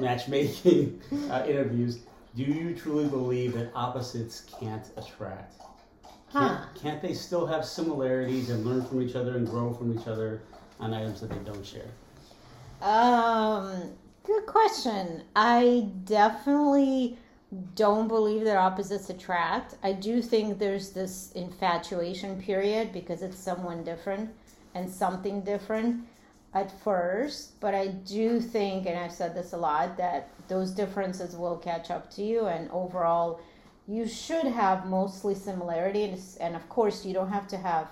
matchmaking 0.00 1.00
uh, 1.30 1.44
interviews. 1.46 2.00
Do 2.36 2.42
you 2.42 2.74
truly 2.74 3.06
believe 3.06 3.54
that 3.54 3.70
opposites 3.74 4.40
can't 4.58 4.86
attract? 4.96 5.54
Can't, 6.32 6.58
Huh. 6.58 6.64
can't 6.74 7.00
they 7.00 7.14
still 7.14 7.46
have 7.46 7.64
similarities 7.64 8.50
and 8.50 8.66
learn 8.66 8.84
from 8.84 9.02
each 9.02 9.14
other 9.14 9.36
and 9.36 9.46
grow 9.48 9.72
from 9.72 9.96
each 9.96 10.08
other 10.08 10.42
on 10.80 10.92
items 10.92 11.20
that 11.20 11.30
they 11.30 11.38
don't 11.38 11.64
share? 11.64 11.86
Um, 12.82 13.92
good 14.24 14.46
question. 14.46 15.22
I 15.36 15.88
definitely 16.04 17.18
don't 17.76 18.08
believe 18.08 18.44
that 18.44 18.56
opposites 18.56 19.10
attract. 19.10 19.76
I 19.84 19.92
do 19.92 20.20
think 20.20 20.58
there's 20.58 20.90
this 20.90 21.30
infatuation 21.32 22.42
period 22.42 22.92
because 22.92 23.22
it's 23.22 23.38
someone 23.38 23.84
different 23.84 24.30
and 24.74 24.90
something 24.90 25.42
different 25.42 26.04
at 26.54 26.70
first, 26.82 27.58
but 27.60 27.74
I 27.74 27.88
do 27.88 28.40
think, 28.40 28.86
and 28.86 28.96
I've 28.98 29.12
said 29.12 29.34
this 29.34 29.52
a 29.52 29.56
lot, 29.56 29.96
that 29.96 30.30
those 30.48 30.70
differences 30.70 31.36
will 31.36 31.56
catch 31.56 31.90
up 31.90 32.10
to 32.12 32.22
you, 32.22 32.46
and 32.46 32.70
overall, 32.70 33.40
you 33.88 34.06
should 34.06 34.44
have 34.44 34.86
mostly 34.86 35.34
similarity, 35.34 36.16
and, 36.40 36.54
of 36.54 36.68
course, 36.68 37.04
you 37.04 37.12
don't 37.12 37.30
have 37.30 37.48
to 37.48 37.56
have 37.56 37.88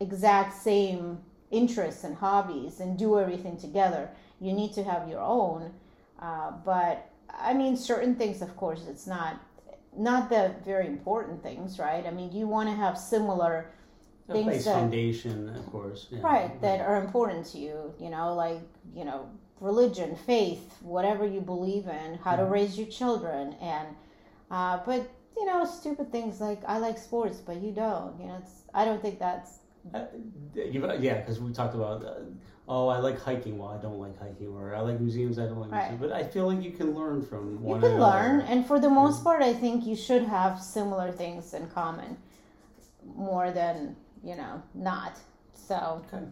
exact 0.00 0.56
same 0.56 1.18
interests 1.50 2.04
and 2.04 2.16
hobbies 2.16 2.80
and 2.80 2.98
do 2.98 3.18
everything 3.18 3.56
together. 3.56 4.08
You 4.40 4.52
need 4.52 4.72
to 4.74 4.84
have 4.84 5.08
your 5.08 5.20
own, 5.20 5.72
uh, 6.20 6.52
but 6.64 7.10
I 7.28 7.54
mean, 7.54 7.76
certain 7.76 8.14
things, 8.14 8.42
of 8.42 8.56
course, 8.56 8.86
it's 8.88 9.06
not 9.06 9.40
not 9.96 10.28
the 10.28 10.52
very 10.64 10.88
important 10.88 11.42
things, 11.42 11.78
right? 11.78 12.04
I 12.04 12.10
mean, 12.10 12.32
you 12.32 12.48
want 12.48 12.68
to 12.68 12.74
have 12.74 12.98
similar 12.98 13.70
A 14.28 14.32
Things 14.32 14.64
that- 14.64 14.74
foundation, 14.74 15.50
of 15.50 15.66
course. 15.70 16.06
yeah. 16.10 16.20
right 16.22 16.60
that 16.62 16.80
are 16.80 16.96
important 17.04 17.44
to 17.52 17.58
you 17.58 17.76
you 18.00 18.08
know 18.10 18.34
like 18.34 18.60
you 18.94 19.04
know 19.04 19.28
religion 19.60 20.16
faith 20.16 20.64
whatever 20.82 21.26
you 21.26 21.40
believe 21.40 21.86
in 21.88 22.14
how 22.24 22.34
to 22.36 22.44
raise 22.44 22.76
your 22.78 22.86
children 22.88 23.54
and 23.60 23.88
uh, 24.50 24.78
but 24.86 25.00
you 25.36 25.44
know 25.46 25.64
stupid 25.64 26.10
things 26.10 26.40
like 26.40 26.60
i 26.66 26.76
like 26.78 26.96
sports 26.98 27.38
but 27.48 27.56
you 27.64 27.70
don't 27.72 28.18
you 28.20 28.26
know 28.26 28.36
it's 28.42 28.62
i 28.72 28.82
don't 28.84 29.00
think 29.02 29.18
that's 29.18 29.50
Uh, 29.92 30.06
you- 30.54 30.80
yeah, 31.08 31.16
because 31.20 31.38
we 31.44 31.52
talked 31.52 31.74
about, 31.74 32.02
uh, 32.02 32.14
oh, 32.72 32.88
I 32.88 32.98
like 33.06 33.18
hiking. 33.20 33.54
Well, 33.58 33.68
I 33.68 33.80
don't 33.86 34.00
like 34.06 34.16
hiking, 34.18 34.48
or 34.56 34.74
I 34.74 34.80
like 34.88 34.98
museums. 34.98 35.36
I 35.38 35.44
don't 35.50 35.60
like 35.64 35.70
Right. 35.70 35.90
museums. 35.90 36.00
But 36.04 36.12
I 36.20 36.22
feel 36.34 36.46
like 36.50 36.62
you 36.66 36.72
can 36.80 36.88
learn 37.00 37.18
from 37.30 37.42
you 37.60 37.68
one 37.72 37.80
can 37.82 37.90
another. 37.92 38.10
learn 38.12 38.36
and 38.50 38.64
for 38.68 38.78
the 38.86 38.88
most 39.02 39.18
part 39.26 39.40
i 39.42 39.52
think 39.62 39.76
you 39.90 39.94
should 40.06 40.24
have 40.38 40.52
similar 40.76 41.08
things 41.22 41.52
in 41.58 41.64
common 41.80 42.10
more 43.30 43.48
than 43.60 43.76
you 44.24 44.36
know 44.36 44.62
not 44.74 45.18
so 45.54 46.02
Okay. 46.10 46.24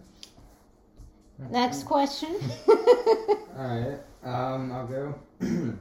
next 1.51 1.85
question 1.85 2.35
All 2.69 3.67
right. 3.67 3.99
Um, 4.25 4.73
I'll 4.73 4.87
go. 4.87 5.15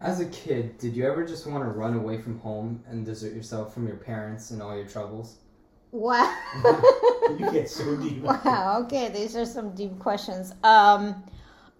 As 0.00 0.20
a 0.20 0.26
kid, 0.26 0.78
did 0.78 0.94
you 0.94 1.06
ever 1.06 1.26
just 1.26 1.46
want 1.46 1.64
to 1.64 1.70
run 1.70 1.94
away 1.94 2.18
from 2.20 2.38
home 2.40 2.82
and 2.88 3.04
desert 3.04 3.34
yourself 3.34 3.74
from 3.74 3.86
your 3.86 3.96
parents 3.96 4.50
and 4.50 4.62
all 4.62 4.76
your 4.76 4.86
troubles? 4.86 5.36
wow 5.92 6.34
You 7.38 7.50
get 7.50 7.68
so 7.68 7.96
deep. 7.96 8.22
Wow. 8.22 8.82
Okay, 8.84 9.08
these 9.08 9.36
are 9.36 9.46
some 9.46 9.74
deep 9.74 9.98
questions. 9.98 10.52
Um, 10.62 11.22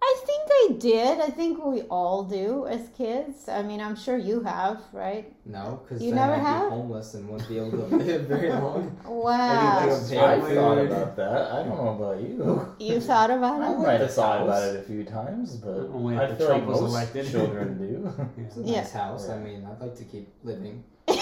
I 0.08 0.14
think 0.24 0.42
I 0.62 0.66
did. 0.78 1.20
I 1.20 1.30
think 1.30 1.64
we 1.64 1.82
all 1.82 2.22
do 2.22 2.66
as 2.68 2.88
kids. 2.96 3.48
I 3.48 3.62
mean, 3.62 3.80
I'm 3.80 3.96
sure 3.96 4.16
you 4.16 4.40
have, 4.42 4.80
right? 4.92 5.32
No, 5.44 5.80
because 5.82 6.00
You 6.00 6.10
then 6.10 6.16
never 6.20 6.34
I'd 6.34 6.42
have? 6.42 6.68
be 6.70 6.76
homeless 6.76 7.14
and 7.14 7.28
wouldn't 7.28 7.48
be 7.48 7.58
able 7.58 7.72
to 7.72 7.96
live 7.96 8.22
very 8.28 8.50
long. 8.50 8.96
Wow. 9.04 9.78
Everything 9.80 10.18
I 10.18 10.54
thought 10.54 10.78
about 10.78 11.16
that. 11.16 11.50
I 11.52 11.62
don't 11.64 11.76
know 11.76 11.88
about 11.98 12.20
you. 12.22 12.74
You 12.78 13.00
thought 13.00 13.30
about 13.32 13.60
I 13.62 13.72
it? 13.72 13.76
I 13.78 13.82
might 13.82 14.00
have 14.00 14.12
thought 14.14 14.38
house. 14.40 14.48
about 14.48 14.62
it 14.74 14.80
a 14.80 14.82
few 14.84 15.02
times, 15.04 15.56
but 15.56 15.74
Only 15.92 16.16
I 16.16 16.24
after 16.24 16.36
feel 16.36 16.48
like 16.50 16.56
Trump 16.64 16.66
was 16.66 16.80
most 16.82 16.90
elected. 16.92 17.30
children 17.32 17.78
do. 17.78 18.30
It's 18.44 18.56
a 18.58 18.60
Yeah. 18.62 18.80
nice 18.82 18.92
house. 18.92 19.28
I 19.28 19.38
mean, 19.38 19.66
I'd 19.66 19.80
like 19.80 19.96
to 19.96 20.04
keep 20.04 20.28
living. 20.44 20.84
Here. 21.08 21.18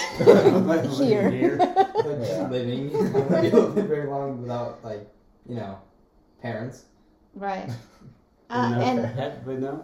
Like, 0.69 0.85
Yeah. 2.29 2.47
living. 2.51 2.95
I 2.95 2.99
wouldn't 2.99 3.41
be 3.41 3.47
able 3.47 3.63
to 3.63 3.67
live 3.73 3.87
very 3.87 4.07
long 4.07 4.41
without, 4.41 4.83
like, 4.83 5.07
you 5.49 5.55
know, 5.55 5.79
parents. 6.41 6.85
Right. 7.33 7.67
Uh, 8.49 8.69
no, 8.69 8.81
and 8.81 9.45
but 9.45 9.59
no. 9.59 9.83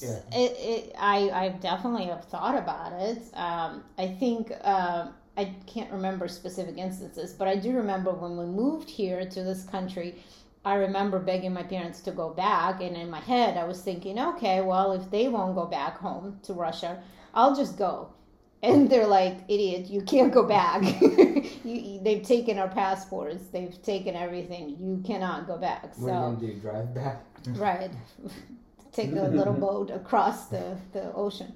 Yeah. 0.00 0.20
it, 0.32 0.56
it, 0.58 0.94
I, 0.98 1.30
I 1.30 1.48
definitely 1.60 2.06
have 2.06 2.24
thought 2.26 2.56
about 2.56 2.92
it. 3.00 3.18
Um, 3.34 3.82
I 3.98 4.06
think 4.06 4.52
um, 4.62 5.14
I 5.36 5.54
can't 5.66 5.90
remember 5.92 6.28
specific 6.28 6.78
instances, 6.78 7.32
but 7.32 7.48
I 7.48 7.56
do 7.56 7.72
remember 7.72 8.12
when 8.12 8.36
we 8.36 8.46
moved 8.46 8.88
here 8.88 9.24
to 9.24 9.42
this 9.42 9.64
country. 9.64 10.14
I 10.64 10.74
remember 10.76 11.18
begging 11.18 11.52
my 11.52 11.62
parents 11.62 12.00
to 12.02 12.10
go 12.10 12.30
back, 12.30 12.80
and 12.80 12.96
in 12.96 13.10
my 13.10 13.20
head, 13.20 13.56
I 13.56 13.64
was 13.64 13.82
thinking, 13.82 14.18
okay, 14.18 14.60
well, 14.62 14.92
if 14.92 15.10
they 15.10 15.28
won't 15.28 15.54
go 15.54 15.66
back 15.66 15.98
home 15.98 16.40
to 16.44 16.54
Russia, 16.54 17.02
I'll 17.34 17.54
just 17.54 17.76
go. 17.76 18.10
And 18.62 18.90
they're 18.90 19.06
like, 19.06 19.36
idiot, 19.48 19.86
you 19.86 20.00
can't 20.00 20.32
go 20.32 20.42
back. 20.42 20.82
you, 21.64 22.00
they've 22.02 22.22
taken 22.22 22.58
our 22.58 22.68
passports, 22.68 23.46
they've 23.48 23.80
taken 23.82 24.16
everything. 24.16 24.70
You 24.80 25.02
cannot 25.06 25.46
go 25.46 25.56
back. 25.56 25.96
What 25.98 26.08
so 26.08 26.12
are 26.12 26.30
you 26.40 26.54
do? 26.54 26.60
Drive 26.60 26.94
back? 26.94 27.22
Right 27.48 27.90
take 28.92 29.10
a 29.12 29.14
little 29.14 29.52
boat 29.68 29.90
across 29.90 30.46
the, 30.46 30.76
the 30.92 31.12
ocean. 31.14 31.52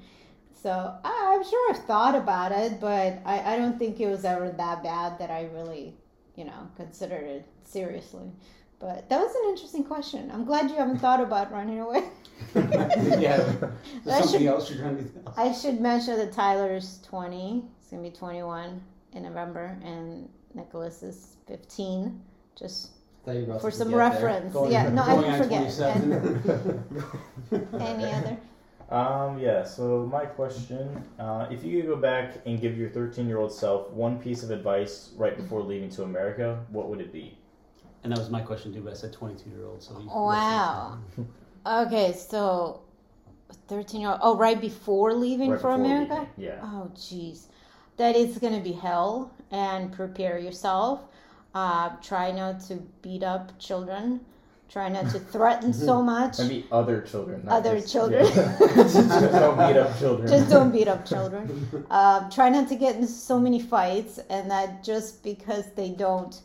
So 0.63 0.71
I- 1.05 1.33
i'm 1.35 1.45
sure 1.49 1.71
i've 1.73 1.85
thought 1.85 2.15
about 2.15 2.53
it 2.53 2.81
but 2.81 3.19
I, 3.25 3.55
I 3.55 3.57
don't 3.57 3.79
think 3.79 3.99
it 4.01 4.07
was 4.09 4.25
ever 4.25 4.51
that 4.51 4.83
bad 4.83 5.19
that 5.19 5.31
i 5.31 5.49
really 5.55 5.95
you 6.37 6.45
know 6.45 6.69
considered 6.77 7.25
it 7.25 7.47
seriously. 7.65 8.31
But 8.79 9.11
that 9.11 9.21
was 9.21 9.35
an 9.35 9.51
interesting 9.51 9.85
question. 9.85 10.31
I'm 10.33 10.47
glad 10.47 10.71
you 10.71 10.77
haven't 10.77 11.01
thought 11.01 11.21
about 11.21 11.53
running 11.53 11.81
away. 11.81 12.03
Yeah. 12.55 13.37
That 13.37 13.73
There's 14.07 14.19
something 14.21 14.41
should- 14.41 14.47
else 14.49 14.71
you're 14.71 14.79
trying 14.79 14.97
to 14.97 15.03
do. 15.03 15.21
i 15.37 15.53
should 15.53 15.81
mention 15.83 16.17
that 16.17 16.33
tyler's 16.33 16.99
20 17.03 17.63
he's 17.79 17.91
going 17.91 18.03
to 18.03 18.11
be 18.11 18.17
21 18.17 18.81
in 19.13 19.23
november 19.25 19.77
and 19.85 20.27
nicholas 20.55 21.03
is 21.03 21.37
15 21.47 22.19
just 22.59 22.93
Thought 23.25 23.33
you 23.35 23.41
were 23.41 23.47
about 23.51 23.61
for 23.61 23.71
some 23.71 23.89
forget 23.91 24.13
there. 24.13 24.25
reference 24.25 24.53
Going- 24.55 24.73
yeah 24.73 24.89
no 24.89 25.03
i 25.03 25.07
going 25.15 25.21
didn't 25.23 25.35
on 25.35 25.43
forget 25.43 26.85
27. 27.51 27.71
Any 27.81 28.13
other 28.13 28.37
Um, 28.91 29.39
yeah, 29.39 29.63
so 29.63 30.09
my 30.11 30.25
question 30.27 31.05
uh, 31.19 31.47
if 31.51 31.63
you 31.65 31.77
could 31.81 31.87
go 31.89 31.97
back 31.97 32.39
and 32.47 32.61
give 32.61 32.77
your 32.77 32.91
13 32.91 33.29
year 33.29 33.39
old 33.39 33.53
self 33.53 33.91
one 33.91 34.19
piece 34.19 34.43
of 34.43 34.51
advice 34.51 35.11
right 35.17 35.37
before 35.37 35.63
leaving 35.63 35.91
to 35.91 36.03
America, 36.03 36.65
what 36.71 36.89
would 36.89 37.01
it 37.01 37.13
be? 37.13 37.37
And 38.03 38.13
that 38.13 38.19
was 38.19 38.31
my 38.31 38.41
question 38.41 38.73
too, 38.75 38.81
but 38.81 38.93
I 38.93 38.97
said 38.97 39.13
22 39.13 39.51
year 39.51 39.65
old. 39.67 39.83
So 39.83 39.99
you, 39.99 40.07
Wow. 40.09 40.99
Okay, 41.67 42.15
so 42.15 42.81
13 43.69 44.01
year 44.01 44.11
old. 44.11 44.21
Oh, 44.23 44.37
right 44.37 44.61
before 44.61 45.13
leaving 45.15 45.51
Right 45.51 45.61
for 45.61 45.69
before 45.77 45.85
America? 45.85 46.15
leaving, 46.15 46.29
Yeah. 46.39 46.61
Oh, 46.65 46.91
jeez. 46.97 47.47
That 47.99 48.17
is 48.17 48.39
going 48.39 48.55
to 48.55 48.61
be 48.67 48.73
hell, 48.73 49.31
and 49.51 49.93
prepare 49.93 50.39
yourself. 50.39 51.03
Uh, 51.55 51.91
try 52.03 52.31
not 52.31 52.61
to 52.61 52.77
beat 53.03 53.23
up 53.23 53.59
children. 53.59 54.21
Try 54.69 54.89
not 54.89 55.11
to 55.11 55.19
threaten 55.35 55.73
so 55.73 56.01
much. 56.01 56.39
And 56.39 56.49
the 56.49 56.65
other 56.71 57.01
children. 57.03 57.43
Other 57.49 57.81
just- 57.81 57.93
children. 57.93 58.25
yeah. 58.27 58.57
just 58.77 59.09
don't 59.11 59.57
beat 59.59 59.77
up 59.77 59.99
children. 59.99 60.29
Just 60.29 60.51
don't 60.51 60.71
beat 60.71 60.89
up 60.89 61.05
children. 61.07 61.69
Uh, 61.91 62.31
try 62.31 62.49
not 62.49 62.69
to 62.69 62.77
get 62.77 62.95
in 62.97 63.07
so 63.07 63.39
many 63.41 63.61
fights, 63.61 64.21
and 64.31 64.49
that 64.49 64.85
just 64.85 65.25
because 65.25 65.65
they 65.75 65.91
don't 65.91 66.41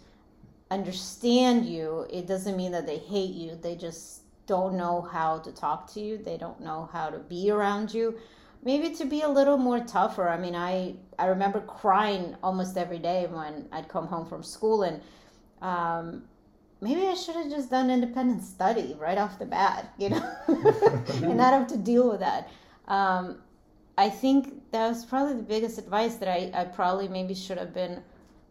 understand 0.72 1.66
you, 1.66 2.08
it 2.12 2.26
doesn't 2.26 2.58
mean 2.58 2.72
that 2.72 2.88
they 2.88 2.98
hate 2.98 3.34
you. 3.36 3.56
They 3.62 3.76
just 3.76 4.22
don't 4.48 4.76
know 4.76 5.02
how 5.02 5.38
to 5.40 5.52
talk 5.52 5.92
to 5.94 6.00
you. 6.00 6.18
They 6.18 6.38
don't 6.38 6.60
know 6.62 6.90
how 6.92 7.10
to 7.12 7.20
be 7.20 7.52
around 7.52 7.94
you. 7.94 8.16
Maybe 8.66 8.90
to 8.96 9.06
be 9.06 9.22
a 9.22 9.30
little 9.30 9.58
more 9.58 9.80
tougher. 9.80 10.28
I 10.28 10.38
mean, 10.38 10.56
I 10.56 10.96
I 11.18 11.28
remember 11.28 11.62
crying 11.62 12.36
almost 12.44 12.76
every 12.78 13.00
day 13.00 13.28
when 13.30 13.68
I'd 13.72 13.88
come 13.88 14.08
home 14.08 14.26
from 14.26 14.44
school, 14.44 14.84
and 14.84 15.02
um, 15.62 16.24
maybe 16.82 17.08
I 17.08 17.14
should 17.14 17.36
have 17.36 17.50
just 17.50 17.70
done 17.70 17.90
independent 17.90 18.44
study 18.44 18.96
right 19.00 19.18
off 19.18 19.40
the 19.40 19.46
bat, 19.46 19.94
you 19.98 20.10
know, 20.10 20.36
and 20.48 21.38
not 21.38 21.54
have 21.54 21.68
to 21.68 21.78
deal 21.78 22.10
with 22.10 22.20
that. 22.20 22.50
Um, 22.88 23.38
I 23.98 24.10
think 24.10 24.72
that 24.72 24.90
was 24.90 25.06
probably 25.06 25.36
the 25.36 25.44
biggest 25.44 25.78
advice 25.78 26.16
that 26.16 26.28
I, 26.28 26.52
I 26.54 26.66
probably 26.66 27.08
maybe 27.08 27.34
should 27.34 27.58
have 27.58 27.74
been 27.74 28.02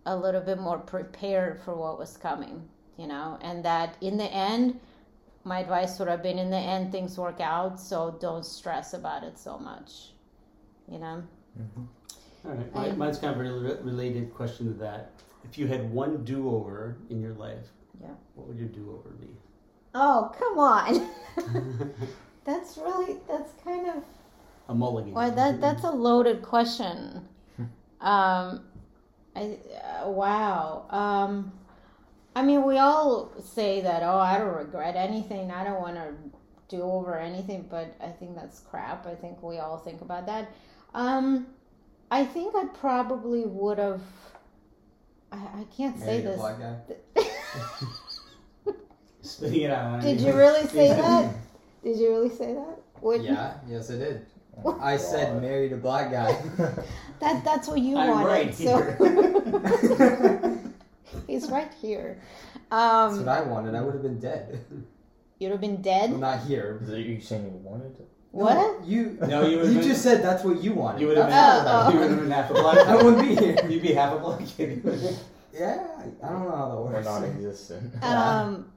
a 0.07 0.17
little 0.17 0.41
bit 0.41 0.59
more 0.59 0.79
prepared 0.79 1.61
for 1.61 1.75
what 1.75 1.99
was 1.99 2.17
coming, 2.17 2.67
you 2.97 3.07
know, 3.07 3.39
and 3.43 3.65
that 3.65 3.97
in 4.01 4.17
the 4.17 4.33
end, 4.33 4.81
my 5.45 5.61
advice 5.61 5.99
would 5.99 6.09
have 6.09 6.23
been 6.23 6.39
in 6.39 6.51
the 6.51 6.57
end, 6.57 6.91
things 6.91 7.19
work 7.19 7.41
out, 7.41 7.79
so 7.81 8.17
don't 8.21 8.45
stress 8.45 8.95
about 8.95 9.23
it 9.23 9.39
so 9.39 9.59
much, 9.59 10.13
you 10.91 10.99
know. 10.99 11.23
All 12.45 12.51
right, 12.53 12.75
my, 12.75 12.93
mine's 12.93 13.19
kind 13.19 13.39
of 13.39 13.47
a 13.47 13.83
related 13.83 14.35
question 14.35 14.67
to 14.67 14.79
that. 14.81 15.13
If 15.45 15.59
you 15.59 15.67
had 15.67 15.91
one 15.93 16.25
do-over 16.25 16.97
in 17.11 17.21
your 17.21 17.35
life, 17.35 17.67
Yeah. 18.01 18.09
what 18.35 18.49
would 18.49 18.59
your 18.59 18.69
do-over 18.69 19.11
be? 19.11 19.29
Oh, 19.95 20.33
come 20.39 20.59
on. 20.59 21.09
that's 22.45 22.77
really, 22.79 23.19
that's 23.29 23.53
kind 23.63 23.87
of 23.89 24.03
A 24.69 24.75
mulligan. 24.75 25.13
Well, 25.13 25.31
that 25.31 25.61
that's 25.61 25.85
a 25.85 25.91
loaded 25.91 26.43
question. 26.43 27.29
Um, 28.01 28.65
I 29.37 29.59
uh, 30.03 30.09
wow. 30.11 30.85
Um, 30.91 31.53
I 32.35 32.43
mean, 32.43 32.65
we 32.65 32.79
all 32.79 33.33
say 33.43 33.81
that. 33.83 34.03
Oh, 34.03 34.19
I 34.19 34.39
don't 34.39 34.55
regret 34.57 34.97
anything. 34.97 35.51
I 35.51 35.65
don't 35.65 35.81
want 35.81 35.97
to 35.97 36.15
do 36.69 36.83
over 36.83 37.19
anything. 37.19 37.67
But 37.71 37.95
I 38.01 38.09
think 38.09 38.35
that's 38.37 38.61
crap. 38.61 39.07
I 39.07 39.15
think 39.15 39.43
we 39.43 39.59
all 39.59 39.79
think 39.79 40.01
about 40.01 40.27
that. 40.27 40.51
Um, 40.95 41.47
I 42.11 42.25
think 42.25 42.55
I 42.55 42.67
probably 42.67 43.45
would 43.45 43.79
have. 43.79 44.03
I, 45.33 45.37
I 45.37 45.65
can't 45.77 45.99
say 45.99 46.23
Married 46.23 46.27
a 46.27 46.29
this. 46.29 46.37
black 46.39 46.59
guy. 46.59 46.77
Spitting 49.23 49.63
it 49.63 49.71
out. 49.71 50.01
Did 50.03 50.21
you 50.21 50.33
really 50.33 50.67
say 50.67 50.89
that? 50.89 51.35
Did 51.83 51.99
you 51.99 52.11
really 52.11 52.31
say 52.31 52.55
that? 52.55 52.79
What, 53.01 53.23
Yeah, 53.23 53.55
yes, 53.69 53.91
I 53.91 53.95
did. 53.97 54.27
I 54.81 54.97
said 54.97 55.33
God. 55.33 55.43
married 55.43 55.73
a 55.73 55.77
black 55.77 56.11
guy. 56.11 56.37
That 57.21 57.45
that's 57.45 57.69
what 57.69 57.81
you 57.81 57.97
I'm 57.97 58.11
wanted. 58.11 58.27
right 58.27 58.55
so 58.55 58.83
here. 58.83 60.54
he's 61.29 61.51
right 61.51 61.73
here. 61.81 62.21
That's 62.71 63.17
what 63.17 63.29
Um, 63.29 63.29
I 63.29 63.41
wanted. 63.43 63.75
I 63.75 63.81
would 63.83 63.95
have 63.95 64.03
been 64.03 64.19
dead. 64.21 64.65
you'd 65.39 65.51
have 65.53 65.61
been 65.61 65.83
dead. 65.83 66.11
Well, 66.11 66.21
not 66.21 66.41
here. 66.45 66.79
it 66.91 67.07
you 67.07 67.21
saying 67.21 67.45
you 67.45 67.51
wanted 67.63 67.97
to? 67.97 68.03
What? 68.31 68.55
No, 68.55 68.81
you 68.85 69.17
No, 69.29 69.47
you 69.47 69.59
would've 69.59 69.75
been- 69.75 69.83
just 69.83 70.03
said 70.03 70.23
that's 70.23 70.43
what 70.45 70.63
you 70.63 70.73
wanted. 70.73 71.01
You 71.03 71.09
would 71.09 71.17
have 71.19 71.27
been, 71.27 71.37
That's 71.37 71.61
Oh, 71.61 71.73
not 71.73 71.85
what 71.87 71.87
I 71.87 71.93
you 71.93 71.99
oh. 71.99 72.01
would 72.03 72.11
have 72.11 72.21
been 72.21 72.31
half 72.31 72.51
a 72.51 72.55
black. 72.55 72.79
I 72.89 72.97
wouldn't 72.97 73.21
be 73.21 73.35
here. 73.37 73.57
You'd 73.69 73.83
be 73.83 73.93
half 73.93 74.13
a 74.15 74.19
black 74.19 74.45
kid. 74.47 74.83
Yeah, 75.53 75.87
I, 75.99 76.27
I 76.27 76.31
don't 76.33 76.45
know 76.49 76.57
how 76.57 76.69
that 76.69 76.75
Or 76.75 76.85
works. 76.93 77.05
non-existent? 77.05 78.03
Um, 78.03 78.73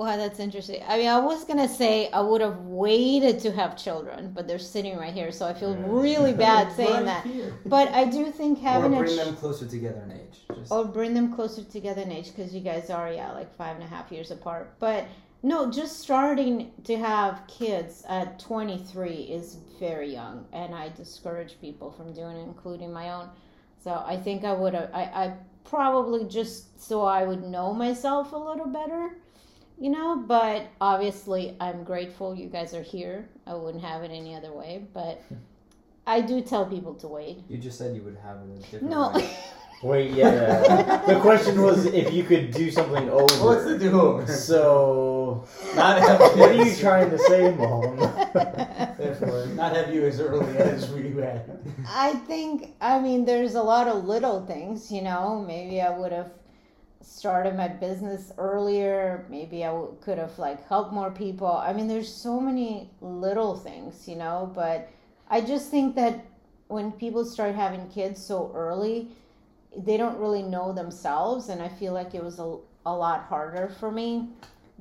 well, 0.00 0.16
that's 0.16 0.40
interesting. 0.40 0.82
I 0.88 0.96
mean, 0.96 1.08
I 1.08 1.18
was 1.18 1.44
gonna 1.44 1.68
say 1.68 2.10
I 2.10 2.22
would 2.22 2.40
have 2.40 2.58
waited 2.62 3.38
to 3.40 3.52
have 3.52 3.76
children, 3.76 4.32
but 4.34 4.48
they're 4.48 4.58
sitting 4.58 4.96
right 4.96 5.12
here, 5.12 5.30
so 5.30 5.46
I 5.46 5.52
feel 5.52 5.72
Yeah. 5.76 5.84
really 6.06 6.32
bad 6.32 6.72
saying 6.80 7.04
Right 7.04 7.04
that. 7.04 7.26
here. 7.26 7.52
But 7.66 7.88
I 7.92 8.06
do 8.06 8.30
think 8.32 8.58
Or 8.60 8.62
having 8.62 8.94
a 8.94 8.98
bring 9.00 9.12
ch- 9.18 9.24
them 9.24 9.36
closer 9.36 9.66
together 9.66 10.00
in 10.06 10.12
age. 10.12 10.36
Just 10.56 10.72
or 10.72 10.86
bring 10.86 11.12
them 11.12 11.34
closer 11.34 11.62
together 11.62 12.00
in 12.00 12.10
age 12.10 12.28
because 12.34 12.54
you 12.54 12.60
guys 12.62 12.88
are 12.88 13.12
yeah 13.12 13.30
like 13.32 13.54
five 13.56 13.74
and 13.76 13.84
a 13.84 13.86
half 13.86 14.10
years 14.10 14.30
apart 14.30 14.64
but 14.80 15.04
no 15.42 15.70
just 15.70 16.00
starting 16.00 16.72
to 16.84 16.96
have 16.96 17.42
kids 17.46 18.04
at 18.08 18.38
23 18.40 19.12
is 19.38 19.58
very 19.78 20.12
young 20.12 20.44
and 20.52 20.74
i 20.74 20.88
discourage 21.02 21.52
people 21.60 21.88
from 21.92 22.12
doing 22.12 22.36
it 22.36 22.42
including 22.52 22.92
my 22.92 23.06
own 23.16 23.28
so 23.84 23.90
i 24.06 24.16
think 24.16 24.44
i 24.44 24.52
would 24.52 24.74
have 24.74 24.90
I, 24.92 25.02
I 25.22 25.34
probably 25.64 26.24
just 26.24 26.80
so 26.88 27.02
i 27.04 27.22
would 27.24 27.44
know 27.44 27.72
myself 27.72 28.32
a 28.32 28.36
little 28.50 28.66
better 28.66 29.02
you 29.80 29.90
know 29.90 30.16
but 30.16 30.68
obviously 30.80 31.56
i'm 31.60 31.82
grateful 31.82 32.34
you 32.34 32.48
guys 32.48 32.74
are 32.74 32.82
here 32.82 33.28
i 33.46 33.54
wouldn't 33.54 33.82
have 33.82 34.02
it 34.02 34.10
any 34.10 34.34
other 34.34 34.52
way 34.52 34.84
but 34.92 35.22
i 36.06 36.20
do 36.20 36.40
tell 36.40 36.66
people 36.66 36.94
to 36.94 37.08
wait 37.08 37.38
you 37.48 37.56
just 37.56 37.78
said 37.78 37.96
you 37.96 38.02
would 38.02 38.18
have 38.22 38.36
it 38.36 38.58
a 38.58 38.60
different 38.60 38.90
no 38.90 39.10
way. 39.12 39.30
Wait, 39.82 40.10
yeah. 40.10 41.02
the 41.06 41.18
question 41.20 41.62
was 41.62 41.86
if 41.86 42.12
you 42.12 42.22
could 42.22 42.50
do 42.50 42.70
something 42.70 43.08
over. 43.08 43.34
What's 43.42 43.64
the 43.64 43.78
do-over? 43.78 44.26
So, 44.26 45.46
Not 45.74 46.02
have 46.02 46.20
what 46.20 46.50
are 46.50 46.52
you 46.52 46.76
trying 46.76 47.08
to 47.08 47.18
say, 47.18 47.54
Mom? 47.54 47.96
Therefore, 48.98 49.46
not 49.54 49.74
have 49.74 49.94
you 49.94 50.04
as 50.04 50.20
early 50.20 50.54
as 50.58 50.92
we 50.92 51.10
had. 51.12 51.60
I 51.88 52.12
think, 52.12 52.74
I 52.82 52.98
mean, 52.98 53.24
there's 53.24 53.54
a 53.54 53.62
lot 53.62 53.88
of 53.88 54.04
little 54.04 54.44
things, 54.44 54.92
you 54.92 55.00
know. 55.00 55.42
Maybe 55.46 55.80
I 55.80 55.88
would 55.96 56.12
have 56.12 56.30
started 57.02 57.56
my 57.56 57.68
business 57.68 58.32
earlier. 58.38 59.26
Maybe 59.30 59.64
I 59.64 59.68
w- 59.68 59.96
could 60.00 60.18
have, 60.18 60.38
like, 60.38 60.66
helped 60.68 60.92
more 60.92 61.10
people. 61.10 61.46
I 61.46 61.72
mean, 61.72 61.88
there's 61.88 62.12
so 62.12 62.40
many 62.40 62.90
little 63.00 63.56
things, 63.56 64.06
you 64.06 64.16
know. 64.16 64.50
But 64.54 64.88
I 65.28 65.40
just 65.40 65.70
think 65.70 65.96
that 65.96 66.26
when 66.68 66.92
people 66.92 67.24
start 67.24 67.54
having 67.54 67.88
kids 67.88 68.24
so 68.24 68.52
early, 68.54 69.08
they 69.76 69.96
don't 69.96 70.18
really 70.18 70.42
know 70.42 70.72
themselves. 70.72 71.48
And 71.48 71.62
I 71.62 71.68
feel 71.68 71.92
like 71.92 72.14
it 72.14 72.22
was 72.22 72.38
a, 72.38 72.56
a 72.86 72.94
lot 72.94 73.24
harder 73.24 73.68
for 73.68 73.90
me 73.90 74.28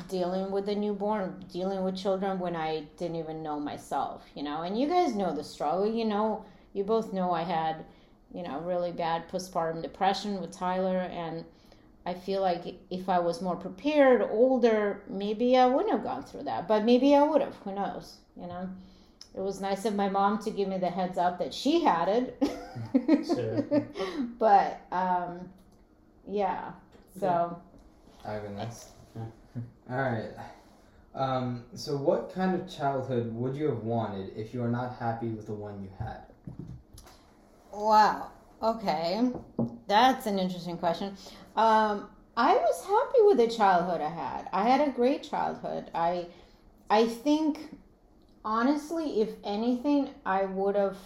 dealing 0.08 0.52
with 0.52 0.66
the 0.66 0.76
newborn, 0.76 1.44
dealing 1.52 1.84
with 1.84 1.98
children 1.98 2.40
when 2.40 2.56
I 2.56 2.86
didn't 2.98 3.18
even 3.18 3.44
know 3.44 3.60
myself, 3.60 4.24
you 4.36 4.44
know. 4.44 4.62
And 4.62 4.80
you 4.80 4.88
guys 4.88 5.16
know 5.16 5.36
the 5.36 5.44
struggle, 5.44 5.86
you 5.92 6.06
know. 6.06 6.46
You 6.74 6.84
both 6.84 7.12
know 7.12 7.32
I 7.32 7.44
had, 7.44 7.84
you 8.34 8.44
know, 8.44 8.60
really 8.60 8.92
bad 8.92 9.28
postpartum 9.30 9.82
depression 9.82 10.40
with 10.40 10.52
Tyler, 10.52 11.00
and 11.00 11.44
I 12.06 12.14
feel 12.14 12.42
like 12.42 12.64
if 12.90 13.10
I 13.10 13.20
was 13.20 13.42
more 13.42 13.56
prepared, 13.56 14.22
older, 14.22 15.04
maybe 15.08 15.58
I 15.58 15.66
wouldn't 15.66 15.92
have 15.92 16.04
gone 16.04 16.24
through 16.24 16.44
that. 16.44 16.68
But 16.68 16.86
maybe 16.86 17.16
I 17.16 17.24
would 17.24 17.42
have. 17.42 17.56
Who 17.64 17.74
knows? 17.74 18.18
You 18.40 18.48
know. 18.48 18.70
It 19.36 19.42
was 19.42 19.62
nice 19.62 19.86
of 19.86 19.96
my 19.96 20.10
mom 20.10 20.40
to 20.40 20.50
give 20.50 20.68
me 20.68 20.80
the 20.80 20.90
heads 20.90 21.18
up 21.18 21.38
that 21.40 21.54
she 21.54 21.84
had 21.84 22.08
it. 22.10 22.44
Sure. 23.26 23.62
but 24.40 24.82
um, 24.92 25.50
yeah. 26.28 26.72
So. 27.20 27.62
Oh 28.26 28.40
goodness. 28.40 28.92
Yeah. 29.16 29.24
All 29.92 30.02
right. 30.02 30.32
Um, 31.14 31.66
so, 31.74 31.98
what 31.98 32.34
kind 32.34 32.60
of 32.60 32.70
childhood 32.70 33.34
would 33.36 33.56
you 33.56 33.66
have 33.66 33.84
wanted 33.84 34.32
if 34.36 34.54
you 34.54 34.64
are 34.64 34.70
not 34.70 34.96
happy 34.96 35.28
with 35.28 35.46
the 35.46 35.54
one 35.54 35.82
you 35.82 35.90
had? 36.00 36.22
Wow. 37.72 38.32
Okay. 38.62 39.32
That's 39.88 40.26
an 40.26 40.38
interesting 40.38 40.78
question. 40.78 41.16
Um, 41.56 42.10
I 42.36 42.56
was 42.56 42.86
happy 42.86 43.22
with 43.26 43.38
the 43.38 43.48
childhood 43.48 44.02
I 44.02 44.10
had. 44.10 44.50
I 44.52 44.64
had 44.64 44.88
a 44.88 44.92
great 44.92 45.24
childhood. 45.24 45.90
I 45.94 46.28
I 46.90 47.06
think 47.08 47.78
honestly, 48.44 49.22
if 49.22 49.30
anything, 49.44 50.10
I 50.26 50.46
would 50.46 50.76
have 50.76 50.98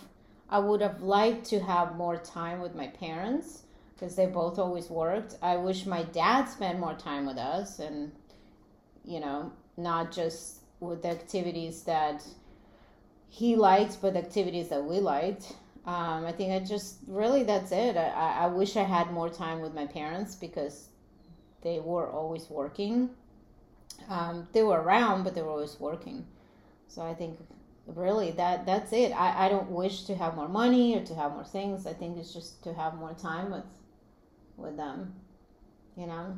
I 0.49 0.59
would 0.59 0.81
have 0.81 1.01
liked 1.01 1.45
to 1.47 1.59
have 1.59 1.95
more 1.95 2.17
time 2.17 2.59
with 2.59 2.75
my 2.75 2.87
parents 2.87 3.63
because 3.93 4.15
they 4.15 4.25
both 4.25 4.57
always 4.59 4.89
worked. 4.89 5.37
I 5.41 5.57
wish 5.57 5.85
my 5.85 6.03
dad 6.03 6.45
spent 6.45 6.79
more 6.79 6.95
time 6.95 7.25
with 7.25 7.37
us 7.37 7.79
and 7.79 8.11
you 9.05 9.19
know, 9.19 9.51
not 9.77 10.11
just 10.11 10.59
with 10.79 11.03
the 11.03 11.09
activities 11.09 11.83
that 11.83 12.25
he 13.29 13.55
liked, 13.55 14.01
but 14.01 14.13
the 14.13 14.19
activities 14.19 14.69
that 14.69 14.83
we 14.83 14.99
liked. 14.99 15.53
Um, 15.85 16.25
I 16.25 16.31
think 16.31 16.53
I 16.53 16.65
just 16.65 16.99
really 17.07 17.43
that's 17.43 17.71
it. 17.71 17.97
I, 17.97 18.07
I 18.07 18.43
I 18.43 18.47
wish 18.47 18.77
I 18.77 18.83
had 18.83 19.11
more 19.11 19.29
time 19.29 19.59
with 19.59 19.73
my 19.73 19.85
parents 19.85 20.35
because 20.35 20.87
they 21.61 21.79
were 21.79 22.09
always 22.09 22.49
working. 22.49 23.09
Um, 24.09 24.47
they 24.53 24.63
were 24.63 24.81
around, 24.81 25.23
but 25.23 25.35
they 25.35 25.41
were 25.41 25.49
always 25.49 25.79
working. 25.79 26.25
So 26.87 27.01
I 27.01 27.13
think 27.13 27.37
really 27.85 28.31
that 28.31 28.65
that's 28.65 28.93
it. 28.93 29.11
I, 29.11 29.45
I 29.45 29.49
don't 29.49 29.69
wish 29.71 30.03
to 30.05 30.15
have 30.15 30.35
more 30.35 30.47
money 30.47 30.97
or 30.97 31.03
to 31.05 31.15
have 31.15 31.33
more 31.33 31.43
things. 31.43 31.85
I 31.85 31.93
think 31.93 32.17
it's 32.17 32.33
just 32.33 32.63
to 32.63 32.73
have 32.73 32.95
more 32.95 33.13
time 33.13 33.51
with 33.51 33.65
with 34.57 34.77
them. 34.77 35.13
You 35.97 36.07
know. 36.07 36.37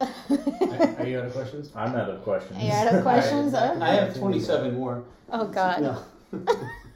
Are 0.00 1.06
you 1.06 1.18
out 1.18 1.26
of 1.26 1.32
questions? 1.32 1.70
I'm 1.74 1.94
out 1.94 2.10
of 2.10 2.22
questions. 2.22 2.58
Are 2.58 2.64
you 2.64 2.72
out 2.72 2.94
of 2.94 3.02
questions? 3.02 3.54
I, 3.54 3.66
huh? 3.68 3.78
I 3.80 3.88
have 3.94 4.16
27 4.16 4.74
more. 4.74 5.04
Oh 5.32 5.46
God. 5.46 5.80
No. 5.80 6.02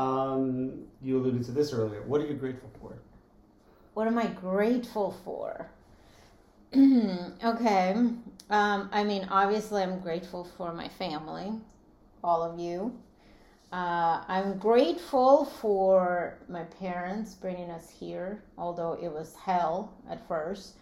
um, 0.00 0.84
you 1.02 1.18
alluded 1.18 1.44
to 1.44 1.52
this 1.52 1.72
earlier. 1.72 2.02
What 2.02 2.20
are 2.20 2.26
you 2.26 2.34
grateful 2.34 2.70
for? 2.80 2.94
What 3.94 4.06
am 4.06 4.18
I 4.18 4.26
grateful 4.26 5.14
for? 5.24 5.68
okay. 6.76 7.92
Um, 8.50 8.88
I 8.92 9.04
mean, 9.04 9.26
obviously, 9.30 9.82
I'm 9.82 10.00
grateful 10.00 10.44
for 10.56 10.72
my 10.72 10.88
family, 10.88 11.52
all 12.24 12.42
of 12.42 12.58
you. 12.58 12.98
Uh, 13.72 14.24
I'm 14.26 14.58
grateful 14.58 15.44
for 15.44 16.38
my 16.48 16.64
parents 16.64 17.34
bringing 17.34 17.70
us 17.70 17.88
here, 17.88 18.42
although 18.58 18.94
it 19.00 19.12
was 19.12 19.34
hell 19.36 19.92
at 20.08 20.26
first. 20.26 20.76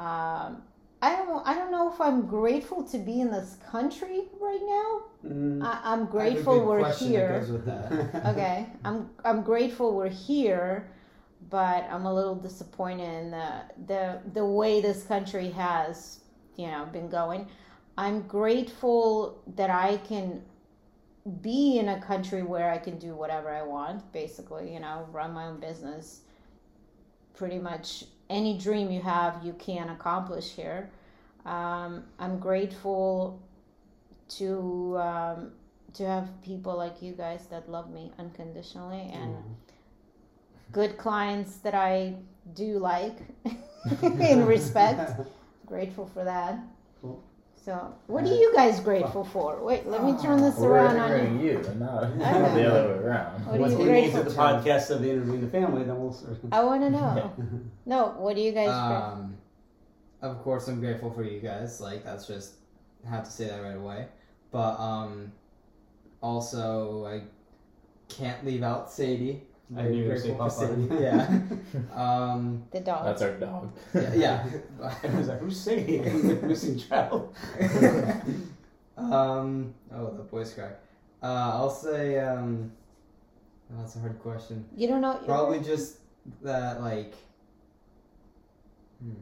Um, 0.00 0.62
I 1.02 1.16
don't. 1.16 1.46
I 1.46 1.54
don't 1.54 1.70
know 1.70 1.92
if 1.92 2.00
I'm 2.00 2.26
grateful 2.26 2.82
to 2.84 2.98
be 2.98 3.20
in 3.20 3.30
this 3.30 3.58
country 3.70 4.22
right 4.40 4.60
now. 4.62 5.30
Mm, 5.30 5.62
I, 5.62 5.80
I'm 5.84 5.84
I 5.84 5.90
have 6.00 6.08
a 6.08 6.10
grateful 6.10 6.64
we're 6.64 6.94
here 6.94 7.28
That 7.32 7.40
goes 7.40 7.50
with 7.50 7.66
that. 7.66 8.26
okay 8.36 8.66
i'm 8.84 9.10
i'm 9.24 9.42
grateful 9.42 9.96
we're 9.96 10.08
here 10.08 10.88
but 11.50 11.84
I'm 11.90 12.06
a 12.06 12.14
little 12.14 12.34
disappointed 12.34 13.08
in 13.22 13.30
the 13.30 13.62
the 13.86 14.20
the 14.32 14.44
way 14.44 14.80
this 14.80 15.04
country 15.04 15.50
has, 15.50 16.20
you 16.56 16.66
know, 16.66 16.86
been 16.92 17.08
going. 17.08 17.48
I'm 17.98 18.22
grateful 18.22 19.42
that 19.54 19.70
I 19.70 19.98
can 19.98 20.42
be 21.40 21.78
in 21.78 21.88
a 21.88 22.00
country 22.00 22.42
where 22.42 22.70
I 22.70 22.78
can 22.78 22.98
do 22.98 23.14
whatever 23.14 23.50
I 23.50 23.62
want, 23.62 24.12
basically, 24.12 24.72
you 24.72 24.80
know, 24.80 25.08
run 25.12 25.32
my 25.32 25.46
own 25.46 25.60
business. 25.60 26.20
Pretty 27.34 27.58
much 27.58 28.04
any 28.28 28.58
dream 28.58 28.90
you 28.90 29.00
have, 29.02 29.44
you 29.44 29.52
can 29.54 29.88
accomplish 29.90 30.50
here. 30.50 30.90
Um, 31.44 32.04
I'm 32.18 32.38
grateful 32.38 33.40
to 34.30 34.96
um, 34.98 35.52
to 35.94 36.04
have 36.04 36.28
people 36.42 36.76
like 36.76 37.00
you 37.00 37.12
guys 37.12 37.46
that 37.46 37.70
love 37.70 37.90
me 37.90 38.12
unconditionally 38.18 39.10
and 39.12 39.34
Mm. 39.34 39.42
good 40.72 40.98
clients 40.98 41.56
that 41.58 41.74
I 41.74 42.16
do 42.54 42.78
like 42.78 43.18
in 44.02 44.44
respect. 44.46 45.20
grateful 45.66 46.06
for 46.06 46.24
that. 46.24 46.58
Cool. 47.66 47.74
So, 47.74 47.94
what 48.06 48.24
are 48.24 48.34
you 48.34 48.52
guys 48.54 48.78
grateful 48.78 49.24
for? 49.24 49.62
Wait, 49.62 49.86
let 49.86 50.04
me 50.04 50.16
turn 50.22 50.40
this 50.40 50.56
We're 50.56 50.68
around 50.68 50.98
on 50.98 51.10
you. 51.10 51.16
interviewing 51.16 51.46
you, 51.46 51.68
and 51.68 51.80
not, 51.80 52.16
not 52.16 52.54
the 52.54 52.70
other 52.70 52.88
way 52.88 53.04
around. 53.04 53.44
What 53.46 53.56
are 53.56 53.60
Once 53.60 53.72
you 53.72 53.78
we 53.78 53.84
make 53.86 54.12
grateful 54.12 54.22
to 54.22 54.28
the 54.28 54.34
for? 54.34 54.40
podcast 54.40 54.90
of 54.90 55.02
the 55.02 55.10
interviewing 55.10 55.40
the 55.40 55.48
family, 55.48 55.82
then 55.82 55.98
we'll. 55.98 56.16
I 56.52 56.62
want 56.62 56.82
to 56.82 56.90
know. 56.90 57.32
No, 57.86 58.14
what 58.18 58.36
are 58.36 58.40
you 58.40 58.52
guys 58.52 58.66
grateful? 58.66 59.22
Um, 59.22 59.36
of 60.22 60.42
course, 60.42 60.68
I'm 60.68 60.80
grateful 60.80 61.12
for 61.12 61.22
you 61.24 61.40
guys. 61.40 61.80
Like 61.80 62.04
that's 62.04 62.26
just 62.26 62.54
I 63.06 63.10
have 63.10 63.24
to 63.24 63.30
say 63.30 63.48
that 63.48 63.62
right 63.62 63.76
away. 63.76 64.08
But 64.50 64.78
um, 64.78 65.32
also 66.20 67.04
I 67.06 67.22
can't 68.08 68.44
leave 68.44 68.62
out 68.62 68.90
Sadie. 68.90 69.42
I 69.74 69.82
knew 69.82 69.96
you 70.02 70.08
were 70.08 70.16
Very 70.16 70.34
gonna 70.36 70.50
say 70.50 70.66
grateful 70.66 70.96
for 70.96 71.02
Yeah. 71.02 71.40
um, 71.94 72.62
The 72.70 72.80
dog. 72.80 73.04
That's 73.04 73.22
our 73.22 73.32
dog. 73.32 73.72
yeah. 73.94 74.14
yeah. 74.14 74.46
I 75.02 75.16
was 75.16 75.28
like, 75.28 75.40
who's 75.40 75.58
saying 75.58 76.46
missing 76.46 76.78
child? 76.78 77.34
um. 78.96 79.74
Oh, 79.92 80.12
the 80.16 80.22
voice 80.22 80.54
crack. 80.54 80.78
Uh, 81.22 81.50
I'll 81.54 81.70
say. 81.70 82.20
Um, 82.20 82.70
oh, 83.72 83.80
that's 83.80 83.96
a 83.96 83.98
hard 83.98 84.20
question. 84.20 84.64
you 84.76 84.86
don't 84.86 85.00
know. 85.00 85.14
Probably 85.26 85.60
just 85.60 85.98
that, 86.42 86.80
like. 86.80 87.14
Hmm. 89.02 89.14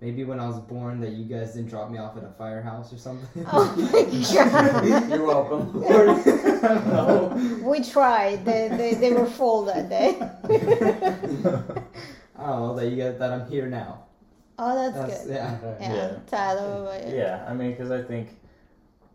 Maybe 0.00 0.24
when 0.24 0.38
I 0.40 0.46
was 0.46 0.58
born, 0.58 1.00
that 1.00 1.12
you 1.12 1.24
guys 1.24 1.54
didn't 1.54 1.70
drop 1.70 1.90
me 1.90 1.98
off 1.98 2.16
at 2.16 2.24
a 2.24 2.32
firehouse 2.36 2.92
or 2.92 2.98
something. 2.98 3.46
Oh 3.50 3.74
my 3.76 4.02
god. 4.34 5.08
You're 5.08 5.24
welcome. 5.24 6.50
No. 6.68 7.60
We 7.64 7.82
tried. 7.82 8.44
They, 8.44 8.68
they, 8.68 8.94
they 8.94 9.12
were 9.12 9.26
full 9.26 9.64
that 9.64 9.88
day. 9.88 10.18
oh, 12.38 12.74
that 12.76 12.88
you 12.88 12.96
get 12.96 13.18
that 13.18 13.32
I'm 13.32 13.46
here 13.50 13.66
now. 13.66 14.04
oh, 14.58 14.74
that's, 14.74 14.96
That's, 14.96 15.24
good. 15.24 15.34
yeah. 15.34 15.58
Okay. 15.64 15.84
Yeah. 15.84 15.94
Yeah. 15.94 16.18
Tyler, 16.26 16.84
what 16.84 17.00
about? 17.00 17.08
Yeah, 17.14 17.44
I 17.48 17.54
mean, 17.54 17.70
because 17.72 17.90
I 17.90 18.02
think, 18.02 18.28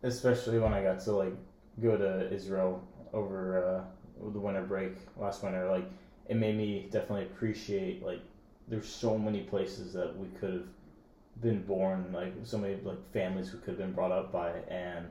especially 0.03 0.59
when 0.59 0.73
I 0.73 0.81
got 0.83 0.99
to 1.01 1.11
like 1.11 1.33
go 1.81 1.95
to 1.97 2.31
Israel 2.33 2.83
over 3.13 3.63
uh, 3.63 4.29
the 4.31 4.39
winter 4.39 4.63
break 4.63 4.93
last 5.17 5.43
winter, 5.43 5.69
like 5.69 5.85
it 6.27 6.35
made 6.35 6.57
me 6.57 6.87
definitely 6.91 7.25
appreciate 7.25 8.03
like 8.03 8.21
there's 8.67 8.87
so 8.87 9.17
many 9.17 9.41
places 9.41 9.93
that 9.93 10.15
we 10.17 10.27
could 10.39 10.53
have 10.53 11.41
been 11.41 11.61
born, 11.63 12.11
like 12.13 12.33
so 12.43 12.57
many 12.57 12.75
like 12.83 12.99
families 13.13 13.53
we 13.53 13.59
could 13.59 13.69
have 13.69 13.77
been 13.77 13.93
brought 13.93 14.11
up 14.11 14.31
by, 14.31 14.51
and 14.69 15.05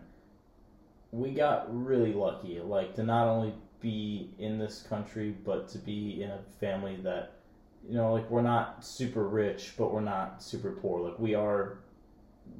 we 1.18 1.32
got 1.32 1.66
really 1.68 2.12
lucky, 2.12 2.60
like 2.60 2.94
to 2.94 3.02
not 3.02 3.26
only 3.26 3.52
be 3.80 4.30
in 4.38 4.58
this 4.58 4.82
country, 4.88 5.34
but 5.44 5.68
to 5.68 5.78
be 5.78 6.22
in 6.22 6.30
a 6.30 6.40
family 6.60 6.96
that 7.02 7.32
you 7.88 7.94
know, 7.94 8.12
like 8.12 8.28
we're 8.30 8.42
not 8.42 8.84
super 8.84 9.26
rich, 9.26 9.74
but 9.78 9.92
we're 9.92 10.00
not 10.00 10.42
super 10.42 10.72
poor. 10.72 11.00
Like 11.00 11.18
we 11.18 11.34
are 11.34 11.78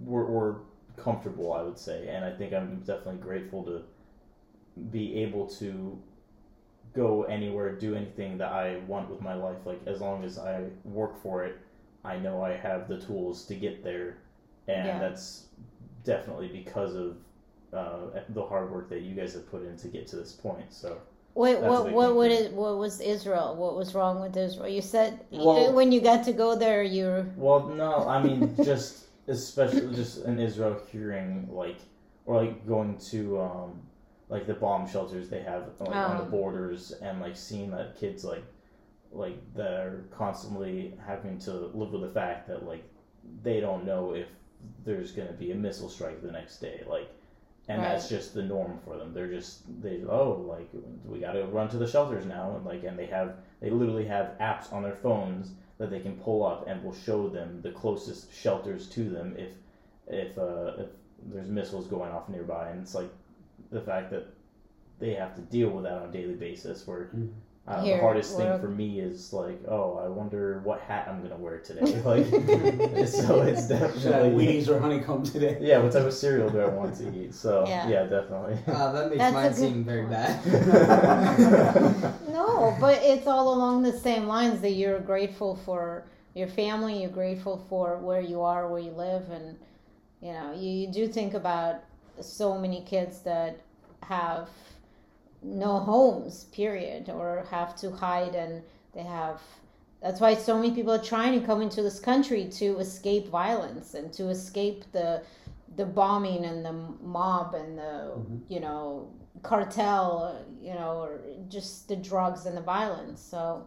we're, 0.05 0.25
we're 0.25 0.55
comfortable, 0.97 1.53
I 1.53 1.63
would 1.63 1.79
say, 1.79 2.09
and 2.09 2.25
I 2.25 2.33
think 2.33 2.53
I'm 2.53 2.81
definitely 2.81 3.21
grateful 3.21 3.65
to 3.65 3.83
be 4.91 5.23
able 5.23 5.47
to 5.59 6.01
go 6.95 7.25
anywhere, 7.25 7.75
do 7.77 7.95
anything 7.95 8.39
that 8.39 8.51
I 8.51 8.79
want 8.87 9.11
with 9.11 9.21
my 9.21 9.35
life. 9.35 9.59
Like 9.65 9.81
as 9.87 10.01
long 10.01 10.25
as 10.25 10.39
I 10.39 10.65
work 10.85 11.23
for 11.23 11.45
it, 11.45 11.59
I 12.05 12.19
know 12.19 12.43
I 12.43 12.57
have 12.57 12.89
the 12.89 12.99
tools 12.99 13.45
to 13.47 13.55
get 13.55 13.85
there, 13.85 14.19
and 14.67 14.87
Yeah. 14.87 14.99
that's 14.99 15.47
definitely 16.05 16.49
because 16.49 16.95
of 16.95 17.17
uh, 17.73 18.21
the 18.31 18.45
hard 18.45 18.71
work 18.71 18.89
that 18.91 19.03
you 19.03 19.15
guys 19.15 19.35
have 19.35 19.51
put 19.51 19.63
in 19.65 19.77
to 19.77 19.89
get 19.89 20.07
to 20.09 20.17
this 20.17 20.33
point. 20.33 20.73
So 20.73 20.99
Wait, 21.35 21.61
what 21.61 21.93
what 21.93 22.31
thing 22.31 22.57
what, 22.57 22.73
what 22.73 22.79
was 22.79 23.01
Israel? 23.01 23.55
What 23.57 23.77
was 23.77 23.95
wrong 23.95 24.21
with 24.21 24.37
Israel? 24.37 24.69
You 24.69 24.81
said 24.83 25.21
Well- 25.31 25.73
when 25.73 25.93
you 25.93 26.01
got 26.01 26.25
to 26.25 26.33
go 26.33 26.57
there, 26.57 26.83
you 26.83 27.05
were 27.05 27.27
Well, 27.37 27.69
no, 27.69 28.09
I 28.09 28.23
mean 28.23 28.57
just 28.65 29.05
especially 29.29 29.95
just 29.95 30.25
in 30.25 30.39
Israel 30.41 30.81
hearing 30.91 31.49
like 31.51 31.79
or 32.27 32.43
like 32.43 32.67
going 32.67 32.99
to 33.11 33.41
um 33.41 33.83
like 34.29 34.47
the 34.47 34.55
bomb 34.55 34.87
shelters 34.89 35.29
they 35.29 35.41
have 35.43 35.65
like, 35.79 35.95
on 35.95 36.17
the 36.19 36.25
Oh. 36.25 36.27
borders 36.31 36.93
and 37.03 37.21
like 37.21 37.37
seeing 37.37 37.71
that 37.73 37.97
kids 37.99 38.25
like 38.25 38.45
like 39.13 39.39
they're 39.55 40.05
constantly 40.11 40.95
having 41.07 41.39
to 41.41 41.53
live 41.53 41.93
with 41.93 42.03
the 42.03 42.11
fact 42.11 42.49
that 42.49 42.67
like 42.67 42.85
they 43.43 43.61
don't 43.61 43.85
know 43.85 44.15
if 44.15 44.27
there's 44.85 45.13
going 45.13 45.29
to 45.29 45.35
be 45.35 45.53
a 45.53 45.55
missile 45.55 45.89
strike 45.89 46.21
the 46.23 46.33
next 46.33 46.59
day 46.59 46.83
like 46.89 47.09
and 47.69 47.83
that's 47.83 48.09
just 48.09 48.35
the 48.35 48.43
norm 48.43 48.79
for 48.85 48.97
them. 48.97 49.13
They're 49.13 49.31
just 49.31 49.63
they 49.83 50.03
oh 50.09 50.45
like 50.49 50.69
we 51.05 51.19
got 51.21 51.33
to 51.33 51.45
run 51.45 51.69
to 51.71 51.77
the 51.79 51.87
shelters 51.87 52.25
now 52.25 52.57
and 52.57 52.65
like 52.65 52.85
and 52.85 52.99
they 52.99 53.07
have 53.07 53.37
they 53.61 53.71
literally 53.71 54.07
have 54.07 54.37
apps 54.41 54.73
on 54.73 54.83
their 54.83 54.95
phones 54.95 55.53
that 55.79 55.91
they 55.91 56.01
can 56.01 56.17
pull 56.17 56.45
up 56.45 56.67
and 56.67 56.83
will 56.83 56.95
show 56.95 57.29
them 57.29 57.61
the 57.63 57.71
closest 57.71 58.33
shelters 58.33 58.87
to 58.89 59.09
them 59.09 59.35
if 59.37 59.51
if 60.09 60.39
uh, 60.39 60.73
if 60.79 60.89
there's 61.27 61.49
missiles 61.49 61.87
going 61.87 62.11
off 62.11 62.29
nearby. 62.29 62.69
And 62.71 62.81
it's 62.81 62.95
like 62.95 63.11
the 63.71 63.81
fact 63.81 64.11
that 64.11 64.27
they 64.99 65.15
have 65.15 65.35
to 65.37 65.43
deal 65.43 65.69
with 65.71 65.85
that 65.85 65.93
on 65.99 66.09
a 66.09 66.13
daily 66.13 66.35
basis 66.35 66.87
where 66.87 67.11
Mhm. 67.15 67.31
Uh, 67.69 67.83
Here, 67.83 67.97
the 67.97 68.03
hardest 68.03 68.37
we're- 68.37 68.51
thing 68.53 68.61
for 68.61 68.69
me 68.69 68.99
is 69.01 69.33
like 69.33 69.61
oh 69.69 69.99
I 70.05 70.09
wonder 70.09 70.61
what 70.65 70.81
hat 70.81 71.07
I'm 71.09 71.23
gonna 71.23 71.37
wear 71.37 71.59
today 71.59 72.01
like 72.05 72.27
so 73.07 73.43
it's 73.43 73.69
Should 73.69 73.77
I 73.77 73.79
have 73.79 73.95
definitely 74.03 74.47
Wheaties 74.47 74.69
or 74.69 74.81
honeycomb 74.81 75.23
today? 75.23 75.59
yeah 75.61 75.79
what 75.79 75.93
type 75.93 76.05
of 76.05 76.13
cereal 76.15 76.49
do 76.49 76.61
I 76.61 76.67
want 76.67 76.95
to 76.97 77.05
eat 77.15 77.35
so 77.35 77.65
Yeah. 77.69 77.89
yeah, 77.89 78.03
definitely 78.05 78.59
Uh, 78.67 78.93
that 78.93 79.11
makes 79.11 79.19
That's 79.19 79.33
a 79.33 79.35
mine 79.35 79.49
good 79.51 79.57
seem 79.57 79.85
very 79.85 80.07
bad. 80.07 80.45
no, 82.33 82.77
but 82.81 82.99
it's 83.03 83.27
all 83.27 83.53
along 83.55 83.83
the 83.83 83.93
same 83.93 84.27
lines 84.27 84.61
that 84.61 84.73
you're 84.73 85.01
grateful 85.01 85.57
for 85.65 86.05
your 86.35 86.49
family, 86.49 87.01
you're 87.03 87.11
grateful 87.11 87.65
for 87.69 87.99
where 87.99 88.21
you 88.21 88.41
are, 88.43 88.69
where 88.69 88.81
you 88.81 88.93
live, 88.93 89.29
and 89.31 89.57
you 90.21 90.33
know 90.33 90.53
you, 90.55 90.71
you 90.71 90.93
do 90.93 91.09
think 91.09 91.35
about 91.35 91.77
so 92.21 92.57
many 92.59 92.81
kids 92.83 93.21
that 93.21 93.61
have 94.03 94.49
no 95.43 95.79
homes, 95.79 96.45
period, 96.45 97.09
or 97.11 97.47
have 97.51 97.77
to 97.77 97.91
hide, 97.91 98.35
and 98.35 98.63
they 98.95 99.03
have. 99.03 99.41
That's 100.03 100.21
why 100.21 100.35
so 100.35 100.57
many 100.57 100.73
people 100.73 100.93
are 100.93 101.03
trying 101.03 101.39
to 101.41 101.45
come 101.45 101.61
into 101.61 101.83
this 101.83 101.99
country 101.99 102.49
to 102.53 102.79
escape 102.79 103.29
violence 103.29 103.95
and 103.95 104.13
to 104.15 104.29
escape 104.29 104.85
the 104.93 105.23
the 105.77 105.85
bombing 105.85 106.45
and 106.45 106.65
the 106.65 106.73
mob 107.03 107.55
and 107.55 107.79
the 107.79 108.13
Mhm. 108.17 108.41
you 108.49 108.61
know 108.61 109.09
cartel, 109.43 110.45
you 110.61 110.75
know, 110.75 111.01
or 111.03 111.21
just 111.49 111.89
the 111.89 111.97
drugs 111.97 112.47
and 112.47 112.57
the 112.57 112.61
violence. 112.61 113.21
So, 113.21 113.65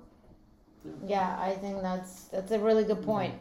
yeah, 1.05 1.37
I 1.39 1.51
think 1.51 1.81
that's 1.81 2.25
that's 2.25 2.51
a 2.51 2.59
really 2.59 2.83
good 2.83 3.01
point. 3.03 3.35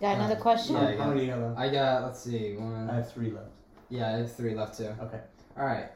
Got 0.00 0.16
another 0.16 0.36
question? 0.36 0.74
yeah. 0.76 0.96
How 0.96 1.08
many 1.08 1.30
of 1.30 1.40
them? 1.40 1.54
I 1.56 1.68
got, 1.68 2.02
let's 2.02 2.20
see, 2.20 2.56
one. 2.56 2.90
I 2.90 2.96
have 2.96 3.12
three 3.12 3.30
left. 3.30 3.50
Yeah, 3.88 4.08
I 4.08 4.18
have 4.18 4.32
three 4.32 4.54
left 4.54 4.76
too. 4.76 4.92
Okay. 5.00 5.20
All 5.56 5.64
right. 5.64 5.88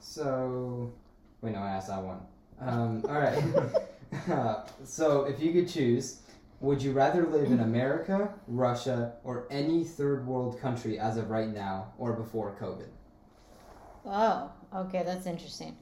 So, 0.00 0.92
wait, 1.40 1.52
no, 1.52 1.60
I 1.60 1.70
asked 1.70 1.88
that 1.88 2.02
one. 2.02 2.20
Um, 2.60 3.04
all 3.08 3.20
right. 3.20 3.38
so, 4.84 5.24
if 5.24 5.40
you 5.40 5.52
could 5.52 5.68
choose, 5.68 6.20
would 6.60 6.80
you 6.82 6.92
rather 6.92 7.26
live 7.26 7.50
in 7.50 7.60
America, 7.60 8.32
Russia, 8.48 9.14
or 9.24 9.46
any 9.50 9.84
third 9.84 10.26
world 10.26 10.60
country 10.60 10.98
as 10.98 11.16
of 11.16 11.30
right 11.30 11.48
now 11.48 11.92
or 11.98 12.12
before 12.14 12.56
COVID? 12.60 12.88
Oh, 14.06 14.50
okay, 14.74 15.02
that's 15.04 15.26
interesting. 15.26 15.76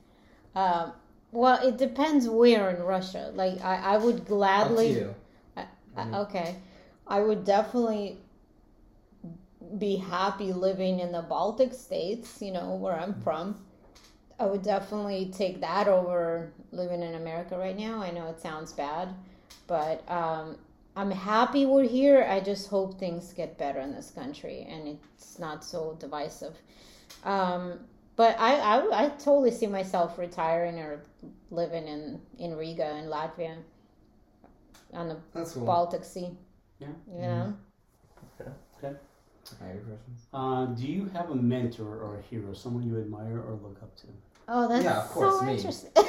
Um, 0.54 0.92
well, 1.30 1.66
it 1.66 1.76
depends 1.76 2.28
where 2.28 2.70
in 2.70 2.82
Russia. 2.82 3.30
Like, 3.34 3.62
I, 3.62 3.76
I 3.76 3.96
would 3.98 4.20
Up 4.20 4.24
to 4.24 4.28
gladly. 4.28 4.92
you. 4.92 5.14
Uh, 5.56 5.64
okay, 6.14 6.56
I 7.06 7.20
would 7.20 7.44
definitely 7.44 8.18
be 9.78 9.96
happy 9.96 10.52
living 10.52 11.00
in 11.00 11.12
the 11.12 11.22
Baltic 11.22 11.72
states. 11.72 12.40
You 12.42 12.52
know 12.52 12.74
where 12.74 12.98
I'm 12.98 13.14
from. 13.20 13.64
I 14.38 14.46
would 14.46 14.62
definitely 14.62 15.30
take 15.36 15.60
that 15.60 15.88
over 15.88 16.52
living 16.72 17.02
in 17.02 17.14
America 17.14 17.56
right 17.56 17.76
now. 17.76 18.02
I 18.02 18.10
know 18.10 18.28
it 18.28 18.40
sounds 18.40 18.72
bad, 18.72 19.14
but 19.66 20.08
um, 20.10 20.56
I'm 20.96 21.10
happy 21.10 21.66
we're 21.66 21.84
here. 21.84 22.26
I 22.28 22.40
just 22.40 22.68
hope 22.68 22.98
things 22.98 23.32
get 23.32 23.58
better 23.58 23.80
in 23.80 23.94
this 23.94 24.10
country 24.10 24.66
and 24.68 24.98
it's 25.16 25.38
not 25.38 25.64
so 25.64 25.96
divisive. 26.00 26.54
Um, 27.24 27.80
but 28.16 28.38
I, 28.38 28.56
I, 28.56 29.04
I 29.04 29.08
totally 29.10 29.50
see 29.50 29.66
myself 29.66 30.18
retiring 30.18 30.78
or 30.78 31.02
living 31.50 31.88
in, 31.88 32.20
in 32.38 32.56
Riga 32.56 32.96
in 32.96 33.06
Latvia. 33.06 33.56
on 34.92 35.08
the 35.08 35.16
cool. 35.44 35.64
Baltic 35.64 36.04
Sea. 36.04 36.30
Yeah. 36.78 36.88
You 37.12 37.20
know. 37.20 37.54
Any 38.82 38.96
questions? 39.52 40.26
Uh, 40.32 40.66
do 40.66 40.86
you 40.86 41.06
have 41.14 41.30
a 41.30 41.34
mentor 41.34 41.98
or 41.98 42.18
a 42.18 42.22
hero, 42.22 42.52
someone 42.54 42.86
you 42.88 42.98
admire 42.98 43.38
or 43.38 43.58
look 43.62 43.78
up 43.82 43.96
to? 43.96 44.06
Oh, 44.48 44.68
that's 44.68 44.84
Yeah, 44.84 45.02
of 45.02 45.08
course, 45.10 45.38
so 45.38 45.46
me. 45.46 45.54
interesting. 45.56 45.90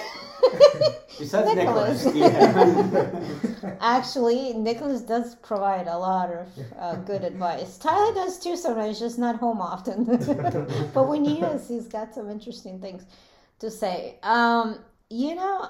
Besides 1.17 1.56
Nicholas. 1.56 2.06
Nicholas, 2.06 3.63
yeah. 3.63 3.78
Actually, 3.80 4.54
Nicholas 4.54 5.02
does 5.02 5.36
provide 5.36 5.88
a 5.88 5.98
lot 5.98 6.30
of 6.30 6.48
uh, 6.78 6.95
good 6.95 7.24
advice. 7.24 7.78
Tyler 7.78 8.13
does 8.13 8.38
too 8.38 8.58
sometimes, 8.58 9.00
just 9.00 9.17
not 9.17 9.38
home 9.38 9.62
often. 9.62 10.04
but 10.93 11.08
when 11.08 11.24
he 11.24 11.39
is, 11.41 11.67
he's 11.67 11.88
got 11.88 12.13
some 12.13 12.30
interesting 12.30 12.82
things 12.82 13.06
to 13.60 13.71
say. 13.71 14.19
Um, 14.24 14.80
you 15.10 15.36
know, 15.36 15.69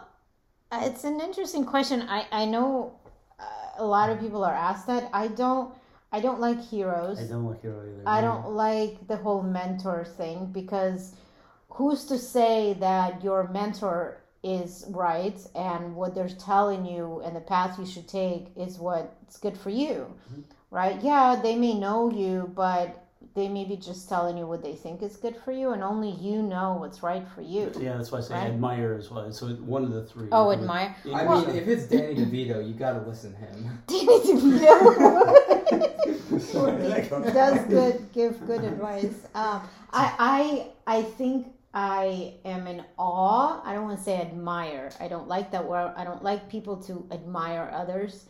it's 0.73 1.03
an 1.03 1.19
interesting 1.21 1.63
question. 1.63 2.01
I, 2.09 2.25
I 2.31 2.45
know 2.45 2.93
uh, 3.39 3.43
a 3.77 3.85
lot 3.85 4.09
of 4.09 4.19
people 4.19 4.43
are 4.43 4.53
asked 4.53 4.87
that. 4.87 5.09
I 5.13 5.27
don't. 5.27 5.73
I 6.11 6.19
don't 6.21 6.39
like 6.39 6.61
heroes. 6.61 7.19
I 7.19 7.27
don't 7.27 7.45
like 7.45 7.61
hero 7.61 7.81
either. 7.81 8.03
I 8.05 8.21
don't 8.21 8.51
like 8.51 9.07
the 9.07 9.17
whole 9.17 9.41
mentor 9.41 10.05
thing 10.05 10.47
because 10.47 11.15
who's 11.69 12.05
to 12.05 12.17
say 12.17 12.73
that 12.79 13.23
your 13.23 13.49
mentor 13.49 14.21
is 14.43 14.85
right 14.89 15.37
and 15.55 15.95
what 15.95 16.13
they're 16.13 16.29
telling 16.29 16.85
you 16.85 17.21
and 17.25 17.35
the 17.35 17.41
path 17.41 17.79
you 17.79 17.85
should 17.85 18.07
take 18.07 18.47
is 18.55 18.77
what's 18.77 19.37
good 19.37 19.57
for 19.57 19.71
you, 19.71 20.05
Mhm. 20.31 20.43
right? 20.71 21.01
Yeah, 21.01 21.35
they 21.41 21.55
may 21.55 21.73
know 21.73 22.11
you, 22.11 22.51
but 22.55 23.01
they 23.33 23.49
may 23.49 23.65
be 23.65 23.75
just 23.75 24.07
telling 24.07 24.37
you 24.37 24.45
what 24.47 24.61
they 24.61 24.75
think 24.75 25.01
is 25.01 25.17
good 25.17 25.35
for 25.35 25.51
you, 25.51 25.71
and 25.71 25.83
only 25.83 26.11
you 26.11 26.41
know 26.41 26.77
what's 26.79 27.03
right 27.03 27.27
for 27.35 27.41
you. 27.41 27.71
Yeah, 27.77 27.97
that's 27.97 28.11
why 28.11 28.19
I 28.19 28.21
say 28.21 28.33
Right? 28.35 28.47
admire 28.51 28.93
as 28.93 29.09
well. 29.11 29.29
So 29.33 29.47
one 29.55 29.83
of 29.83 29.91
the 29.91 30.05
three. 30.05 30.29
Oh, 30.31 30.51
admire. 30.51 30.95
I 31.05 31.23
yeah. 31.23 31.29
mean, 31.47 31.49
if 31.49 31.67
it's 31.67 31.87
Danny 31.87 32.15
DeVito, 32.15 32.65
you 32.65 32.73
gotta 32.75 33.01
listen 33.05 33.33
to 33.33 33.37
him. 33.39 33.83
Danny 33.87 34.05
DeVito 34.19 34.95
That 34.97 35.49
does 37.33 37.65
good 37.67 38.11
give 38.13 38.45
good 38.45 38.63
advice. 38.63 39.27
Um, 39.33 39.67
I 39.91 40.15
I 40.87 40.97
I 40.97 41.01
think 41.03 41.47
I 41.73 42.33
am 42.45 42.67
in 42.67 42.83
awe. 42.97 43.61
I 43.65 43.73
don't 43.73 43.83
want 43.85 43.97
to 43.97 44.03
say 44.03 44.21
admire. 44.21 44.91
I 44.99 45.07
don't 45.07 45.27
like 45.27 45.51
that 45.51 45.65
word. 45.65 45.93
I 45.97 46.03
don't 46.03 46.23
like 46.23 46.49
people 46.49 46.77
to 46.83 47.05
admire 47.11 47.69
others. 47.73 48.25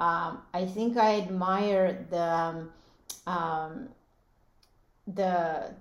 Um, 0.00 0.42
I 0.54 0.66
think 0.66 0.96
I 0.96 1.18
admire 1.18 2.06
the 2.10 2.22
um, 2.22 2.72
um, 3.26 3.88
the 5.06 5.74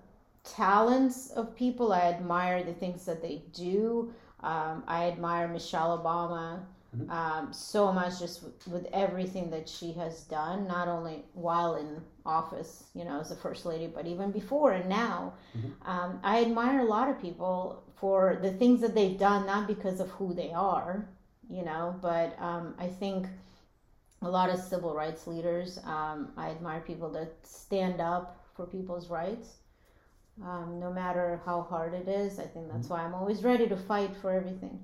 talents 0.43 1.31
of 1.31 1.55
people. 1.55 1.91
I 1.93 2.01
admire 2.01 2.63
the 2.63 2.73
things 2.73 3.05
that 3.05 3.21
they 3.21 3.41
do. 3.53 4.13
Um, 4.41 4.83
I 4.87 5.05
admire 5.05 5.47
Michelle 5.47 5.97
Obama 5.97 6.59
Mhm. 6.95 7.09
um, 7.09 7.53
so 7.53 7.91
much 7.91 8.19
just 8.19 8.43
with, 8.43 8.67
with 8.67 8.87
everything 8.93 9.49
that 9.49 9.67
she 9.67 9.91
has 9.93 10.23
done, 10.23 10.67
not 10.67 10.87
only 10.87 11.25
while 11.33 11.75
in 11.75 12.01
office, 12.25 12.85
you 12.93 13.03
know, 13.05 13.19
as 13.19 13.29
the 13.29 13.35
first 13.35 13.65
lady, 13.65 13.87
but 13.87 14.05
even 14.07 14.31
before 14.31 14.71
and 14.71 14.87
now. 14.89 15.33
Mhm. 15.55 15.71
Um, 15.85 16.19
I 16.23 16.41
admire 16.41 16.79
a 16.81 16.85
lot 16.85 17.09
of 17.09 17.19
people 17.21 17.83
for 17.95 18.39
the 18.41 18.51
things 18.53 18.81
that 18.81 18.93
they've 18.93 19.17
done, 19.17 19.45
not 19.45 19.67
because 19.67 19.99
of 19.99 20.09
who 20.11 20.33
they 20.33 20.51
are, 20.53 21.05
you 21.49 21.63
know, 21.63 21.95
but 22.01 22.39
um, 22.39 22.75
I 22.77 22.87
think 22.87 23.27
a 24.21 24.29
lot 24.29 24.49
of 24.49 24.59
civil 24.59 24.93
rights 24.93 25.27
leaders, 25.27 25.79
um, 25.85 26.31
I 26.37 26.49
admire 26.49 26.81
people 26.81 27.09
that 27.11 27.31
stand 27.43 28.01
up 28.01 28.43
for 28.55 28.65
people's 28.65 29.09
rights. 29.09 29.57
Um, 30.43 30.79
no 30.79 30.91
matter 30.91 31.41
how 31.45 31.61
hard 31.61 31.93
it 31.93 32.07
is, 32.07 32.39
I 32.39 32.45
think 32.45 32.71
that's 32.71 32.89
why 32.89 33.01
I'm 33.01 33.13
always 33.15 33.43
ready 33.43 33.67
to 33.67 33.75
fight 33.75 34.15
for 34.21 34.31
everything. 34.31 34.79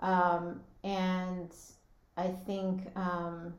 Um, 0.00 0.60
and 0.84 1.50
I 2.16 2.28
think 2.46 2.96
um, 2.96 3.54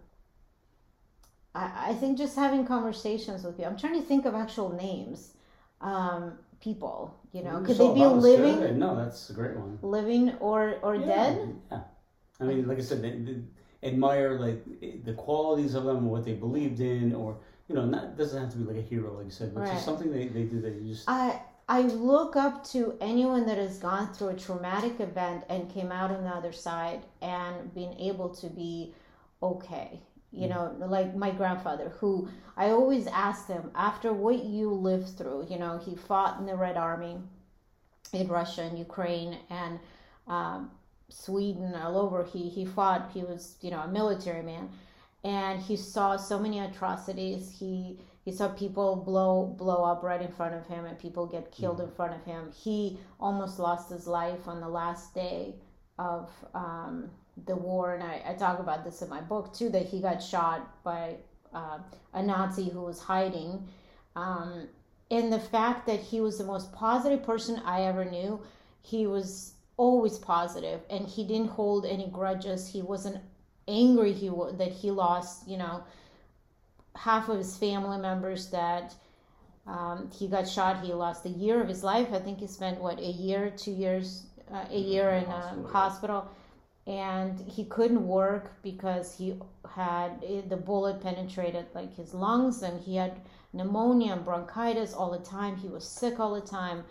I, 1.53 1.89
I 1.89 1.93
think 1.95 2.17
just 2.17 2.35
having 2.35 2.65
conversations 2.65 3.43
with 3.43 3.57
people. 3.57 3.71
I'm 3.71 3.77
trying 3.77 3.99
to 3.99 4.07
think 4.07 4.25
of 4.25 4.35
actual 4.35 4.69
names, 4.69 5.33
um, 5.81 6.38
people. 6.61 7.19
You 7.33 7.43
know, 7.43 7.61
could 7.65 7.77
they 7.77 7.93
be 7.93 8.05
living, 8.05 8.59
good. 8.59 8.77
No, 8.77 8.95
that's 8.95 9.29
a 9.29 9.33
great 9.33 9.57
one. 9.57 9.79
living 9.81 10.35
or 10.35 10.77
or 10.81 10.95
Yeah, 10.95 11.05
dead? 11.05 11.55
Yeah. 11.71 11.79
I 12.39 12.43
mean, 12.43 12.67
like 12.67 12.77
I 12.77 12.81
said, 12.81 13.01
they, 13.01 13.11
they 13.11 13.41
admire 13.83 14.39
like 14.39 14.63
the 15.03 15.13
qualities 15.13 15.73
of 15.73 15.85
them 15.85 15.97
and 15.97 16.09
what 16.09 16.23
they 16.23 16.33
believed 16.33 16.79
in, 16.79 17.13
or 17.13 17.38
you 17.67 17.75
know, 17.75 17.85
not 17.85 18.15
doesn't 18.15 18.39
have 18.39 18.51
to 18.51 18.57
be 18.57 18.63
like 18.65 18.77
a 18.77 18.88
hero, 18.88 19.15
like 19.15 19.25
you 19.25 19.31
said, 19.31 19.53
but 19.53 19.61
Right. 19.61 19.71
just 19.71 19.83
something 19.85 20.11
they, 20.11 20.27
they 20.27 20.43
do 20.43 20.61
that 20.61 20.73
you 20.73 20.93
just 20.93 21.09
I 21.09 21.39
I 21.67 21.82
look 21.82 22.36
up 22.36 22.63
to 22.69 22.95
anyone 23.01 23.47
that 23.47 23.58
has 23.58 23.80
gone 23.80 24.13
through 24.13 24.30
a 24.30 24.36
traumatic 24.36 24.99
event 24.99 25.45
and 25.49 25.73
came 25.73 25.91
out 25.91 26.12
on 26.12 26.23
the 26.23 26.30
other 26.30 26.51
side 26.51 27.01
and 27.21 27.73
been 27.73 27.93
able 27.99 28.30
to 28.36 28.49
be 28.49 28.93
okay. 29.41 29.99
You 30.32 30.49
know, 30.49 30.75
like 30.80 31.15
my 31.15 31.32
grandfather, 31.32 31.89
who 31.97 32.28
I 32.58 32.69
always 32.71 33.08
asked 33.08 33.47
him 33.47 33.71
after 33.73 34.12
what 34.12 34.43
you 34.43 34.69
lived 34.69 35.17
through. 35.17 35.47
You 35.49 35.58
know, 35.58 35.78
he 35.78 35.95
fought 35.95 36.39
in 36.39 36.45
the 36.45 36.56
Red 36.56 36.75
Army 36.75 37.17
in 38.12 38.28
Russia 38.28 38.63
and 38.63 38.78
Ukraine 38.78 39.38
and 39.49 39.80
um, 40.28 40.71
Sweden, 41.08 41.73
all 41.75 41.97
over. 41.97 42.25
He 42.25 42.49
he 42.49 42.65
fought. 42.65 43.12
He 43.13 43.21
was 43.21 43.56
you 43.62 43.71
know 43.71 43.80
a 43.80 43.88
military 43.88 44.41
man, 44.41 44.69
and 45.23 45.62
he 45.62 45.78
saw 45.78 46.17
so 46.17 46.38
many 46.38 46.60
atrocities. 46.60 47.56
He 47.58 47.99
he 48.25 48.31
saw 48.31 48.47
people 48.49 48.95
blow 48.95 49.45
blow 49.45 49.83
up 49.83 50.01
right 50.01 50.21
in 50.21 50.31
front 50.31 50.55
of 50.55 50.65
him 50.65 50.85
and 50.85 50.97
people 50.97 51.27
get 51.27 51.51
killed 51.51 51.79
in 51.79 51.91
front 51.91 52.13
of 52.13 52.25
him. 52.25 52.51
He 52.51 52.97
almost 53.19 53.59
lost 53.59 53.91
his 53.91 54.07
life 54.07 54.47
on 54.47 54.59
the 54.59 54.67
last 54.67 55.13
day 55.13 55.53
of 55.99 56.29
um, 56.55 57.11
the 57.45 57.55
war, 57.55 57.93
and 57.93 58.03
I, 58.03 58.23
I 58.27 58.33
talk 58.33 58.59
about 58.59 58.83
this 58.83 59.01
in 59.03 59.09
my 59.09 59.21
book 59.21 59.53
too. 59.53 59.69
That 59.69 59.85
he 59.85 60.01
got 60.01 60.23
shot 60.23 60.83
by 60.83 61.17
uh, 61.53 61.79
a 62.13 62.23
Nazi 62.23 62.67
who 62.69 62.81
was 62.81 62.99
hiding. 62.99 63.67
Um, 64.15 64.69
and 65.11 65.31
the 65.31 65.39
fact 65.39 65.85
that 65.85 65.99
he 65.99 66.19
was 66.19 66.39
the 66.39 66.43
most 66.43 66.73
positive 66.73 67.23
person 67.23 67.61
I 67.63 67.83
ever 67.83 68.05
knew, 68.05 68.41
he 68.81 69.05
was 69.05 69.53
always 69.77 70.17
positive, 70.17 70.81
and 70.89 71.05
he 71.05 71.25
didn't 71.27 71.49
hold 71.49 71.85
any 71.85 72.07
grudges. 72.07 72.67
He 72.67 72.81
wasn't 72.81 73.21
angry 73.67 74.13
he 74.13 74.29
that 74.29 74.71
he 74.71 74.89
lost, 74.89 75.47
you 75.47 75.57
know, 75.57 75.83
half 76.95 77.29
of 77.29 77.38
his 77.38 77.58
family 77.58 77.97
members 77.97 78.49
that 78.51 78.95
um, 79.67 80.10
he 80.17 80.27
got 80.27 80.47
shot. 80.47 80.84
He 80.84 80.93
lost 80.93 81.25
a 81.25 81.29
year 81.29 81.62
of 81.62 81.67
his 81.67 81.84
life. 81.84 82.10
I 82.13 82.19
think 82.19 82.39
he 82.39 82.47
spent 82.47 82.79
what 82.79 82.99
a 82.99 83.12
year, 83.12 83.51
two 83.55 83.71
years, 83.71 84.23
uh, 84.51 84.65
a 84.69 84.77
year 84.77 85.10
in 85.10 85.25
a 85.25 85.29
Hospital, 85.29 85.71
hospital, 85.71 86.29
and 86.88 87.39
he 87.49 87.65
couldn't 87.65 88.08
work 88.08 88.51
because 88.62 89.17
he 89.17 89.39
had 89.75 90.21
the 90.49 90.58
bullet 90.58 91.01
penetrated 91.01 91.65
like 91.73 91.95
his 91.95 92.13
lungs, 92.13 92.62
and 92.62 92.79
he 92.79 92.95
had 92.95 93.19
pneumonia 93.53 94.13
and 94.13 94.23
bronchitis 94.23 94.93
all 94.93 95.10
the 95.10 95.25
time. 95.25 95.55
He 95.55 95.67
was 95.67 95.88
sick 95.88 96.19
all 96.19 96.34
the 96.36 96.41
time. 96.41 96.84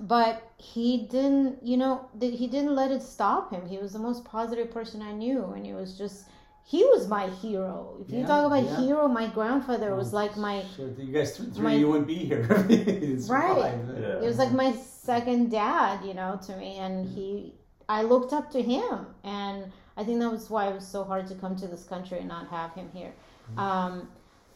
But 0.00 0.42
he 0.56 1.06
didn't, 1.06 1.62
you 1.62 1.76
know, 1.76 2.08
he 2.20 2.48
didn't 2.48 2.74
let 2.74 2.90
it 2.90 3.02
stop 3.02 3.52
him. 3.52 3.66
He 3.66 3.78
was 3.78 3.92
the 3.92 3.98
most 3.98 4.24
positive 4.24 4.70
person 4.70 5.00
I 5.02 5.12
knew, 5.12 5.52
and 5.54 5.64
he 5.64 5.72
was 5.72 5.96
just, 5.96 6.24
he 6.66 6.82
was 6.84 7.06
my 7.08 7.28
hero. 7.28 7.98
If 8.00 8.10
you 8.10 8.24
talk 8.26 8.46
about 8.46 8.64
yeah. 8.64 8.80
hero, 8.80 9.06
my 9.06 9.26
grandfather 9.28 9.94
was 9.94 10.12
Oh, 10.12 10.16
like 10.16 10.36
my, 10.36 10.64
you 10.78 11.12
guys 11.12 11.36
three, 11.36 11.62
my- 11.62 11.74
you 11.74 11.88
wouldn't 11.88 12.06
be 12.06 12.16
here. 12.16 12.46
Right. 13.28 13.74
Yeah. 14.00 14.20
he 14.20 14.26
was 14.26 14.38
like 14.38 14.52
my 14.52 14.72
second 14.72 15.50
dad, 15.50 16.04
you 16.04 16.14
know, 16.14 16.40
to 16.46 16.56
me, 16.56 16.76
and 16.78 17.06
he, 17.08 17.52
I 17.88 18.02
looked 18.02 18.32
up 18.32 18.50
to 18.52 18.62
him, 18.62 19.06
and 19.24 19.70
I 19.98 20.04
think 20.04 20.20
that 20.20 20.30
was 20.30 20.48
why 20.48 20.68
it 20.68 20.74
was 20.74 20.86
so 20.86 21.04
hard 21.04 21.26
to 21.28 21.34
come 21.34 21.54
to 21.56 21.66
this 21.68 21.84
country 21.84 22.18
and 22.18 22.28
not 22.28 22.48
have 22.48 22.72
him 22.74 22.88
here. 22.94 23.12
Um, 23.58 24.08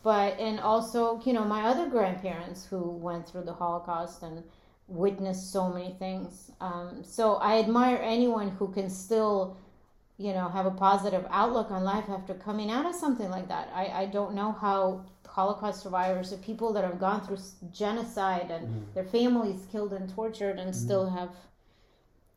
but 0.02 0.38
and 0.40 0.60
also, 0.60 1.20
you 1.26 1.34
know, 1.34 1.44
my 1.44 1.62
other 1.64 1.88
grandparents 1.90 2.64
who 2.64 2.80
went 2.90 3.28
through 3.28 3.42
the 3.44 3.52
Holocaust 3.52 4.22
and 4.22 4.42
witnessed 4.86 5.52
so 5.52 5.68
many 5.68 5.94
things. 5.98 6.50
Um, 6.62 7.02
so 7.04 7.34
I 7.34 7.58
admire 7.58 7.98
anyone 8.02 8.48
who 8.48 8.68
can 8.68 8.88
still, 8.88 9.58
you 10.18 10.32
know, 10.32 10.48
have 10.48 10.66
a 10.66 10.70
positive 10.72 11.24
outlook 11.30 11.70
on 11.70 11.84
life 11.84 12.04
after 12.10 12.34
coming 12.34 12.70
out 12.70 12.84
of 12.86 12.94
something 12.94 13.30
like 13.30 13.48
that. 13.48 13.70
I, 13.74 13.86
I 14.02 14.06
don't 14.06 14.34
know 14.34 14.50
how 14.52 15.04
Holocaust 15.28 15.82
survivors 15.82 16.32
or 16.32 16.38
people 16.38 16.72
that 16.72 16.82
have 16.82 16.98
gone 16.98 17.20
through 17.24 17.38
genocide 17.72 18.50
and 18.50 18.66
Mhm. 18.66 18.94
their 18.94 19.04
families 19.04 19.66
killed 19.70 19.92
and 19.92 20.12
tortured 20.12 20.58
and 20.58 20.74
still 20.74 21.08
have, 21.10 21.30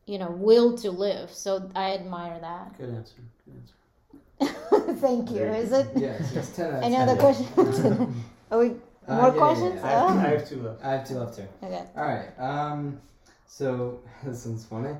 you 0.06 0.18
know, 0.18 0.30
will 0.30 0.76
to 0.78 0.90
live. 0.92 1.32
So 1.32 1.68
I 1.74 1.94
admire 1.94 2.38
that. 2.40 2.78
Good 2.78 2.90
answer. 2.90 3.14
Good 3.44 3.54
answer. 3.60 4.94
Thank 5.00 5.30
you. 5.30 5.38
Very 5.38 5.58
Is 5.58 5.72
it? 5.72 5.88
Yes, 5.96 6.32
it's 6.36 6.50
ten 6.56 6.66
out 6.66 6.74
of 6.78 6.82
Any 6.84 6.94
10. 6.96 7.08
other 7.08 7.20
questions? 7.20 8.16
Are 8.52 8.58
we 8.58 8.76
Uh, 9.08 9.16
more 9.16 9.26
yeah, 9.28 9.32
yeah, 9.34 9.38
questions? 9.38 9.82
I 9.82 9.90
yeah. 9.90 10.08
have, 10.08 10.16
Oh. 10.16 10.20
I 10.20 10.30
have 10.30 10.48
two 10.48 10.62
left. 10.62 10.84
I 10.84 10.90
have 10.92 11.08
two 11.08 11.18
left 11.18 11.34
too. 11.36 11.48
Okay. 11.64 11.84
All 11.96 12.04
right. 12.04 12.28
Um, 12.38 13.00
so 13.48 13.98
this 14.24 14.46
one's 14.46 14.64
funny. 14.64 14.94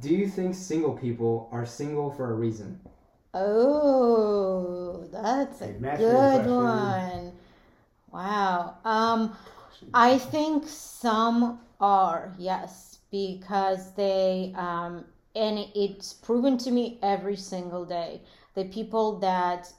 Do 0.00 0.14
you 0.14 0.28
think 0.28 0.54
single 0.54 0.92
people 0.96 1.48
are 1.52 1.66
single 1.66 2.10
for 2.10 2.30
a 2.30 2.34
reason? 2.34 2.80
Oh, 3.34 5.06
that's 5.12 5.60
a 5.62 5.68
Hey, 5.68 5.94
good 5.94 6.30
question. 6.30 6.56
one. 6.58 7.32
Wow. 8.12 8.76
Um, 8.84 9.36
I 9.94 10.18
think 10.18 10.64
some 10.68 11.60
are, 11.80 12.34
yes, 12.38 12.98
because 13.10 13.92
they, 13.94 14.52
um, 14.56 15.04
and 15.34 15.58
it's 15.74 16.12
proven 16.14 16.58
to 16.58 16.70
me 16.70 16.98
every 17.02 17.36
single 17.36 17.84
day 17.84 18.22
the 18.54 18.64
people 18.66 19.18
that 19.20 19.72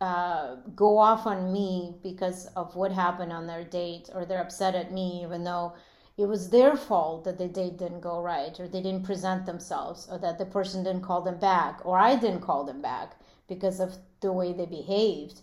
uh, 0.00 0.56
go 0.74 0.98
off 0.98 1.26
on 1.26 1.52
me 1.52 1.94
because 2.02 2.46
of 2.56 2.74
what 2.76 2.92
happened 2.92 3.32
on 3.32 3.46
their 3.46 3.64
date, 3.64 4.10
or 4.14 4.24
they're 4.24 4.42
upset 4.42 4.74
at 4.74 4.92
me, 4.92 5.22
even 5.22 5.44
though 5.44 5.74
it 6.16 6.26
was 6.26 6.50
their 6.50 6.76
fault 6.76 7.24
that 7.24 7.38
the 7.38 7.48
date 7.48 7.76
didn't 7.78 8.00
go 8.00 8.20
right, 8.20 8.58
or 8.58 8.68
they 8.68 8.82
didn't 8.82 9.04
present 9.04 9.46
themselves, 9.46 10.08
or 10.10 10.18
that 10.18 10.38
the 10.38 10.46
person 10.46 10.82
didn't 10.84 11.02
call 11.02 11.22
them 11.22 11.38
back, 11.38 11.80
or 11.84 11.98
I 11.98 12.16
didn't 12.16 12.40
call 12.40 12.64
them 12.64 12.80
back 12.80 13.16
because 13.48 13.80
of 13.80 13.96
the 14.20 14.32
way 14.32 14.52
they 14.52 14.66
behaved. 14.66 15.40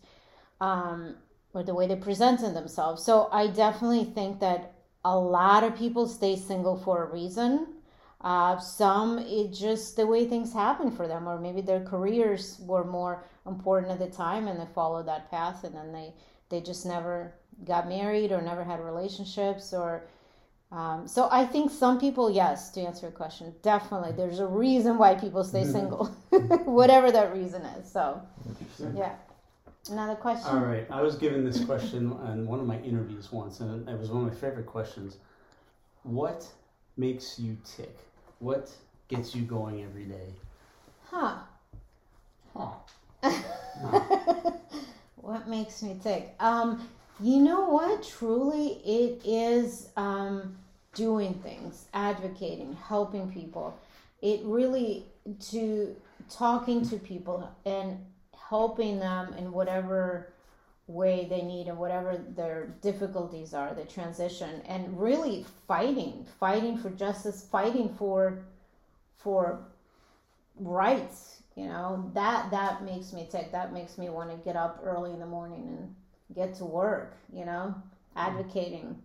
Um, 0.59 1.15
or 1.53 1.63
the 1.63 1.73
way 1.73 1.87
they 1.87 1.95
presented 1.95 2.53
themselves. 2.55 3.03
So 3.03 3.29
I 3.31 3.47
definitely 3.47 4.05
think 4.05 4.39
that 4.39 4.73
a 5.05 5.17
lot 5.17 5.63
of 5.63 5.77
people 5.77 6.07
stay 6.07 6.35
single 6.35 6.77
for 6.77 7.03
a 7.03 7.11
reason. 7.11 7.67
Uh, 8.21 8.57
some 8.57 9.19
it 9.19 9.51
just 9.51 9.95
the 9.95 10.07
way 10.07 10.25
things 10.25 10.53
happen 10.53 10.89
for 10.89 11.07
them, 11.07 11.27
or 11.27 11.39
maybe 11.39 11.61
their 11.61 11.83
careers 11.83 12.59
were 12.61 12.85
more 12.85 13.25
important 13.45 13.91
at 13.91 13.99
the 13.99 14.07
time 14.07 14.47
and 14.47 14.59
they 14.59 14.65
followed 14.73 15.05
that 15.07 15.29
path, 15.29 15.63
and 15.63 15.75
then 15.75 15.91
they 15.91 16.13
they 16.49 16.61
just 16.61 16.85
never 16.85 17.33
got 17.65 17.87
married 17.87 18.31
or 18.31 18.41
never 18.41 18.63
had 18.63 18.79
relationships 18.83 19.73
or. 19.73 20.07
Um, 20.73 21.07
so 21.07 21.29
I 21.31 21.45
think 21.45 21.69
some 21.69 21.99
people, 21.99 22.31
yes, 22.31 22.71
to 22.71 22.81
answer 22.81 23.05
your 23.05 23.11
question, 23.11 23.53
definitely 23.61 24.11
there's 24.13 24.39
a 24.39 24.47
reason 24.47 24.97
why 24.97 25.13
people 25.13 25.43
stay 25.43 25.65
single, 25.65 26.05
whatever 26.65 27.11
that 27.11 27.31
reason 27.31 27.61
is. 27.61 27.91
So, 27.91 28.19
yeah. 28.95 29.13
Another 29.91 30.15
question. 30.15 30.47
All 30.49 30.63
right, 30.65 30.87
I 30.89 31.01
was 31.01 31.15
given 31.15 31.45
this 31.45 31.63
question 31.63 32.11
on 32.13 32.47
one 32.47 32.59
of 32.59 32.65
my 32.65 32.79
interviews 32.79 33.31
once, 33.31 33.59
and 33.59 33.87
it 33.87 33.99
was 33.99 34.09
one 34.09 34.25
of 34.25 34.33
my 34.33 34.39
favorite 34.39 34.65
questions. 34.65 35.17
What 36.01 36.47
makes 36.97 37.37
you 37.37 37.55
tick? 37.63 37.95
What 38.39 38.71
gets 39.09 39.35
you 39.35 39.43
going 39.43 39.83
every 39.83 40.05
day? 40.05 40.33
Huh. 41.05 41.35
Huh. 42.55 42.71
what 45.17 45.47
makes 45.47 45.83
me 45.83 45.99
tick? 46.01 46.33
Um, 46.39 46.87
you 47.19 47.39
know 47.41 47.69
what? 47.69 48.03
Truly, 48.03 48.81
it 48.85 49.21
is 49.23 49.89
um, 49.97 50.55
doing 50.93 51.33
things, 51.35 51.85
advocating, 51.93 52.73
helping 52.73 53.31
people. 53.31 53.77
It 54.21 54.41
really 54.43 55.05
to 55.51 55.95
talking 56.29 56.87
to 56.89 56.97
people 56.97 57.49
and 57.65 57.97
helping 58.49 58.99
them 58.99 59.33
in 59.37 59.51
whatever 59.51 60.33
way 60.87 61.27
they 61.29 61.41
need 61.41 61.67
and 61.67 61.77
whatever 61.77 62.17
their 62.35 62.67
difficulties 62.81 63.53
are, 63.53 63.73
the 63.73 63.85
transition, 63.85 64.61
and 64.67 64.99
really 64.99 65.45
fighting, 65.67 66.25
fighting 66.39 66.77
for 66.77 66.89
justice, 66.89 67.47
fighting 67.51 67.93
for 67.97 68.43
for 69.17 69.59
rights. 70.59 71.41
You 71.55 71.67
know 71.67 72.11
that 72.13 72.51
that 72.51 72.83
makes 72.83 73.13
me 73.13 73.27
tick. 73.31 73.51
That 73.51 73.73
makes 73.73 73.97
me 73.97 74.09
want 74.09 74.31
to 74.31 74.37
get 74.37 74.55
up 74.55 74.81
early 74.83 75.11
in 75.11 75.19
the 75.19 75.25
morning 75.25 75.65
and 75.67 75.95
get 76.35 76.55
to 76.55 76.65
work. 76.65 77.15
You 77.31 77.45
know, 77.45 77.75
mm-hmm. 77.75 78.17
advocating 78.17 79.01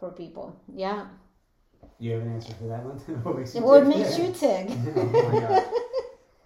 for 0.00 0.10
people. 0.10 0.56
Yeah. 0.74 1.06
You 1.98 2.12
have 2.12 2.22
an 2.22 2.34
answer 2.34 2.54
for 2.54 2.64
that 2.68 2.82
one? 2.84 2.96
what 3.22 3.36
makes 3.38 3.54
you 3.54 3.60
What 3.62 3.80
tick? 3.84 3.88
makes 3.96 4.18
you 4.18 4.32
tick? 4.32 4.68
oh 4.96 5.30
my 5.32 5.40
god. 5.40 5.64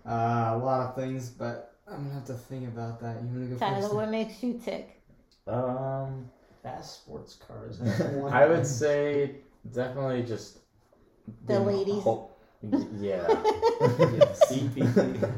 Uh, 0.07 0.51
a 0.53 0.59
lot 0.59 0.81
of 0.91 0.95
things, 0.97 1.31
but 1.31 1.77
I'm 1.89 2.03
gonna 2.03 2.13
have 2.17 2.27
to 2.27 2.35
think 2.35 2.69
about 2.69 3.01
that. 3.01 3.23
You 3.23 3.29
wanna 3.33 3.47
go 3.47 3.57
Tyler, 3.57 3.81
first? 3.81 3.95
what 3.95 4.11
makes 4.11 4.43
you 4.43 4.61
tick? 4.63 5.01
Um, 5.47 6.29
Fast 6.63 6.97
sports 6.97 7.37
cars. 7.37 7.81
I 8.31 8.45
would 8.47 8.67
say 8.67 9.37
definitely 9.73 10.23
just 10.25 10.59
The 11.47 11.59
ladies. 11.59 12.03
ho- 12.03 12.29
yeah. 12.99 13.27
CP. 14.49 15.31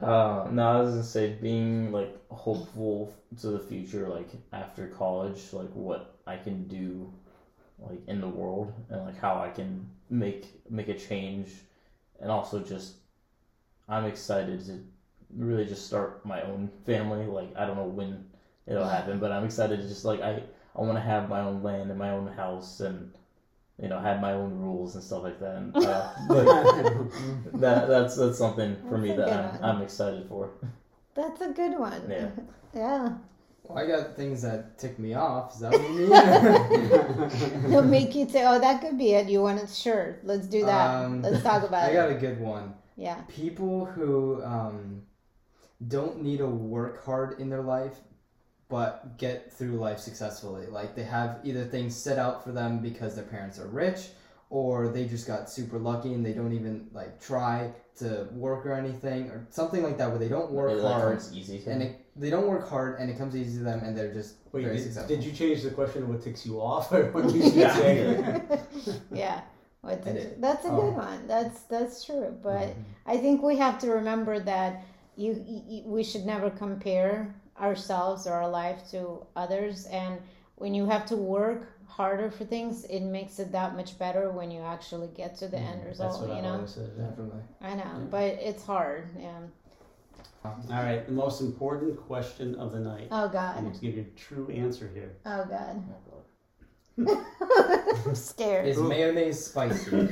Uh, 0.00 0.48
no, 0.50 0.62
I 0.78 0.80
was 0.82 0.90
gonna 0.90 1.02
say 1.02 1.36
being 1.40 1.90
like 1.90 2.14
hopeful 2.30 3.14
to 3.40 3.48
the 3.48 3.58
future, 3.60 4.08
like 4.08 4.28
after 4.52 4.88
college, 4.88 5.54
like 5.54 5.70
what 5.74 6.16
I 6.26 6.36
can 6.36 6.68
do, 6.68 7.10
like 7.88 8.00
in 8.06 8.20
the 8.20 8.28
world, 8.28 8.72
and 8.90 9.04
like 9.04 9.18
how 9.18 9.40
I 9.40 9.50
can 9.50 9.86
make 10.08 10.46
make 10.70 10.88
a 10.88 10.94
change, 10.94 11.48
and 12.20 12.30
also 12.30 12.60
just 12.60 12.94
I'm 13.88 14.04
excited 14.06 14.64
to 14.66 14.80
really 15.36 15.64
just 15.66 15.86
start 15.86 16.24
my 16.24 16.42
own 16.42 16.70
family. 16.86 17.26
Like 17.26 17.52
I 17.56 17.66
don't 17.66 17.76
know 17.76 17.84
when 17.84 18.24
it'll 18.66 18.86
happen, 18.86 19.18
but 19.18 19.32
I'm 19.32 19.44
excited 19.44 19.80
to 19.80 19.88
just 19.88 20.04
like 20.04 20.20
I 20.20 20.42
I 20.76 20.80
want 20.82 20.94
to 20.94 21.00
have 21.00 21.28
my 21.28 21.40
own 21.40 21.62
land 21.62 21.90
and 21.90 21.98
my 21.98 22.10
own 22.10 22.26
house 22.28 22.80
and. 22.80 23.12
You 23.82 23.88
know, 23.88 23.98
have 23.98 24.20
my 24.20 24.32
own 24.34 24.58
rules 24.58 24.94
and 24.94 25.02
stuff 25.02 25.22
like 25.22 25.40
that. 25.40 25.56
And, 25.56 25.74
uh, 25.74 26.12
that 27.54 27.88
that's 27.88 28.14
that's 28.14 28.36
something 28.36 28.76
for 28.76 28.98
That's 28.98 29.02
me 29.02 29.12
that 29.16 29.32
I'm, 29.32 29.60
one. 29.62 29.64
I'm 29.64 29.80
excited 29.82 30.26
for. 30.28 30.50
That's 31.14 31.40
a 31.40 31.48
good 31.48 31.78
one. 31.78 32.02
Yeah. 32.10 32.28
Yeah. 32.74 33.14
Well, 33.62 33.78
I 33.78 33.86
got 33.86 34.16
things 34.16 34.42
that 34.42 34.78
tick 34.78 34.98
me 34.98 35.14
off. 35.14 35.54
Is 35.54 35.60
that 35.60 35.72
what 35.72 35.82
you 35.82 36.08
mean? 36.08 37.70
He'll 37.70 37.82
make 37.98 38.14
you 38.14 38.28
say, 38.28 38.44
"Oh, 38.46 38.58
that 38.58 38.80
could 38.80 38.98
be 38.98 39.12
it." 39.12 39.28
You 39.28 39.42
want 39.42 39.60
to? 39.60 39.66
Sure, 39.66 40.18
let's 40.24 40.46
do 40.46 40.64
that. 40.64 41.04
Um, 41.04 41.22
let's 41.22 41.42
talk 41.42 41.62
about 41.68 41.84
I 41.84 41.90
it. 41.90 41.94
got 41.94 42.10
a 42.10 42.14
good 42.14 42.40
one. 42.40 42.74
Yeah. 42.96 43.20
People 43.28 43.86
who 43.86 44.42
um, 44.44 45.02
don't 45.86 46.22
need 46.22 46.38
to 46.38 46.46
work 46.46 47.04
hard 47.04 47.40
in 47.40 47.48
their 47.48 47.62
life, 47.62 47.96
but 48.68 49.16
get 49.18 49.52
through 49.52 49.76
life 49.76 49.98
successfully. 49.98 50.66
Like 50.66 50.94
they 50.94 51.04
have 51.04 51.38
either 51.44 51.64
things 51.64 51.94
set 51.96 52.18
out 52.18 52.42
for 52.44 52.52
them 52.52 52.78
because 52.80 53.14
their 53.14 53.24
parents 53.24 53.58
are 53.58 53.68
rich, 53.68 54.08
or 54.50 54.88
they 54.88 55.06
just 55.06 55.26
got 55.26 55.48
super 55.48 55.78
lucky 55.78 56.12
and 56.12 56.26
they 56.26 56.32
don't 56.32 56.52
even 56.52 56.88
like 56.92 57.20
try 57.20 57.72
to 57.98 58.26
work 58.32 58.66
or 58.66 58.72
anything, 58.72 59.28
or 59.30 59.46
something 59.50 59.82
like 59.82 59.96
that, 59.98 60.08
where 60.10 60.18
they 60.18 60.28
don't 60.28 60.50
work 60.50 60.72
It, 60.72 60.76
like, 60.82 60.94
hard 60.94 61.18
comes 61.18 61.32
easy 61.36 61.58
to 61.60 61.70
and 61.70 61.82
it, 61.82 62.04
they 62.16 62.30
don't 62.30 62.46
work 62.48 62.68
hard 62.68 62.98
and 62.98 63.08
it 63.10 63.16
comes 63.18 63.36
easy 63.36 63.58
to 63.58 63.64
them 63.64 63.80
and 63.84 63.96
they're 63.96 64.12
just 64.12 64.36
Wait, 64.52 64.64
very 64.64 64.76
did, 64.76 64.82
successful. 64.84 65.14
did 65.16 65.24
you 65.24 65.32
change 65.32 65.62
the 65.62 65.70
question 65.70 66.02
of 66.02 66.08
what 66.08 66.22
ticks 66.22 66.44
you 66.44 66.60
off 66.60 66.90
or 66.96 67.10
what 67.12 67.24
makes 67.32 67.54
you 67.54 67.60
Yeah. 67.62 67.74
tick? 67.76 68.60
yeah. 69.12 69.40
What 69.82 69.92
I 70.06 70.12
did- 70.12 70.14
did. 70.14 70.42
that's 70.42 70.64
a 70.64 70.68
Oh. 70.68 70.80
good 70.80 70.94
one. 70.96 71.26
That's 71.26 71.60
that's 71.62 72.04
true. 72.04 72.34
But 72.42 72.68
Mhm. 72.68 72.74
I 73.06 73.16
think 73.18 73.42
we 73.42 73.56
have 73.58 73.78
to 73.80 73.90
remember 73.90 74.38
that 74.40 74.82
you, 75.16 75.44
you 75.46 75.82
we 75.86 76.02
should 76.02 76.26
never 76.26 76.50
compare 76.50 77.34
ourselves 77.60 78.26
or 78.26 78.32
our 78.32 78.48
life 78.48 78.90
to 78.90 79.24
others. 79.36 79.86
And 79.86 80.18
when 80.60 80.74
you 80.74 80.84
have 80.84 81.06
to 81.06 81.16
work 81.16 81.72
harder 81.88 82.30
for 82.30 82.44
things, 82.44 82.84
it 82.84 83.00
makes 83.00 83.38
it 83.38 83.50
that 83.52 83.74
much 83.74 83.98
better 83.98 84.30
when 84.30 84.50
you 84.50 84.60
actually 84.60 85.08
get 85.16 85.34
to 85.36 85.48
the 85.48 85.56
mm, 85.56 85.66
end 85.70 85.78
That's 85.86 85.88
result. 85.98 86.20
what 86.20 86.28
You 86.28 86.34
I 86.34 86.40
know. 86.42 86.52
always 86.56 86.70
said. 86.70 86.96
Definitely. 86.98 87.40
I 87.62 87.74
know, 87.74 88.06
but 88.10 88.24
it's 88.24 88.62
hard. 88.62 89.08
Yeah. 89.18 89.38
Um, 90.44 90.52
all 90.70 90.82
right, 90.82 91.06
the 91.06 91.12
most 91.12 91.40
important 91.40 91.98
question 92.06 92.54
of 92.56 92.72
the 92.72 92.78
night. 92.78 93.08
Oh 93.10 93.26
I 93.26 93.32
God. 93.32 93.64
need 93.64 93.74
to 93.74 93.80
give 93.80 93.96
you 93.96 94.02
a 94.02 94.18
true 94.18 94.50
answer 94.50 94.90
here. 94.92 95.12
Oh 95.24 95.46
God. 95.46 95.82
Oh, 96.98 97.04
God. 97.06 98.06
I'm 98.06 98.14
scared. 98.30 98.66
Is 98.66 98.76
mayonnaise 98.78 99.42
spicy? 99.42 99.90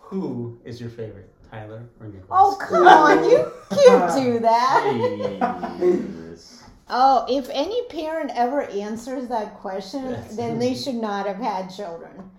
Who 0.00 0.58
is 0.64 0.80
your 0.80 0.90
favorite, 0.90 1.30
Tyler 1.48 1.84
or 2.00 2.08
Nicholas? 2.08 2.28
Oh 2.32 2.56
come 2.60 2.88
on, 2.88 3.30
you 3.30 3.52
can't 3.70 4.12
do 4.20 4.40
that. 4.40 4.92
Jesus. 4.92 6.25
Oh, 6.88 7.26
if 7.28 7.48
any 7.52 7.82
parent 7.86 8.30
ever 8.34 8.62
answers 8.62 9.28
that 9.28 9.54
question, 9.58 10.10
Yes. 10.10 10.36
then 10.36 10.58
they 10.58 10.74
should 10.82 10.94
not 10.94 11.26
have 11.26 11.38
had 11.38 11.68
children 11.68 12.30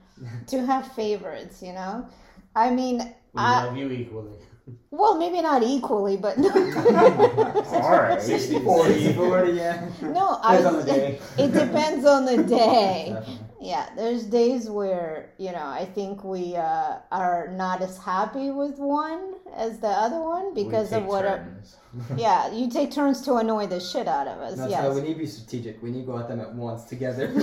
to 0.48 0.66
have 0.66 0.92
favorites, 0.94 1.62
you 1.62 1.74
know? 1.74 2.08
I 2.56 2.72
mean, 2.72 2.98
we 3.00 3.06
I, 3.36 3.66
love 3.66 3.78
you 3.78 3.92
equally. 3.92 4.32
well, 4.90 5.18
maybe 5.18 5.42
not 5.42 5.62
equally, 5.64 6.18
but 6.18 6.38
no, 6.38 6.50
All 6.50 7.92
right. 7.92 8.22
60 8.22 8.60
40. 8.60 9.14
40, 9.14 9.52
yeah. 9.52 9.88
no 10.02 10.40
Depends 10.42 10.66
on 10.66 10.74
the 10.76 10.82
I, 10.82 10.86
day. 10.86 11.20
it 11.38 11.52
depends 11.54 12.06
on 12.06 12.26
the 12.26 12.44
day. 12.44 13.16
Definitely. 13.60 13.70
Yeah, 13.70 13.90
there's 13.96 14.24
days 14.24 14.70
where, 14.70 15.34
you 15.38 15.52
know, 15.52 15.66
I 15.66 15.86
think 15.86 16.24
we 16.24 16.56
uh, 16.56 16.98
are 17.12 17.48
not 17.50 17.82
as 17.82 17.98
happy 17.98 18.52
with 18.52 18.78
one 18.78 19.36
as 19.56 19.80
the 19.80 19.88
other 19.88 20.22
one 20.22 20.54
because 20.54 20.92
of 20.94 21.06
what. 21.06 21.26
Our, 21.26 21.48
yeah, 22.18 22.52
you 22.52 22.70
take 22.70 22.92
turns 22.92 23.22
to 23.22 23.36
annoy 23.36 23.66
the 23.66 23.80
shit 23.80 24.08
out 24.08 24.28
of 24.28 24.40
us. 24.40 24.58
That's 24.58 24.70
yes. 24.70 24.84
why 24.84 24.94
we 24.94 25.02
need 25.02 25.14
to 25.14 25.20
be 25.20 25.26
strategic. 25.26 25.82
We 25.82 25.90
need 25.90 26.02
to 26.02 26.06
go 26.06 26.20
at 26.20 26.28
them 26.28 26.40
at 26.40 26.54
once 26.54 26.84
together. 26.84 27.28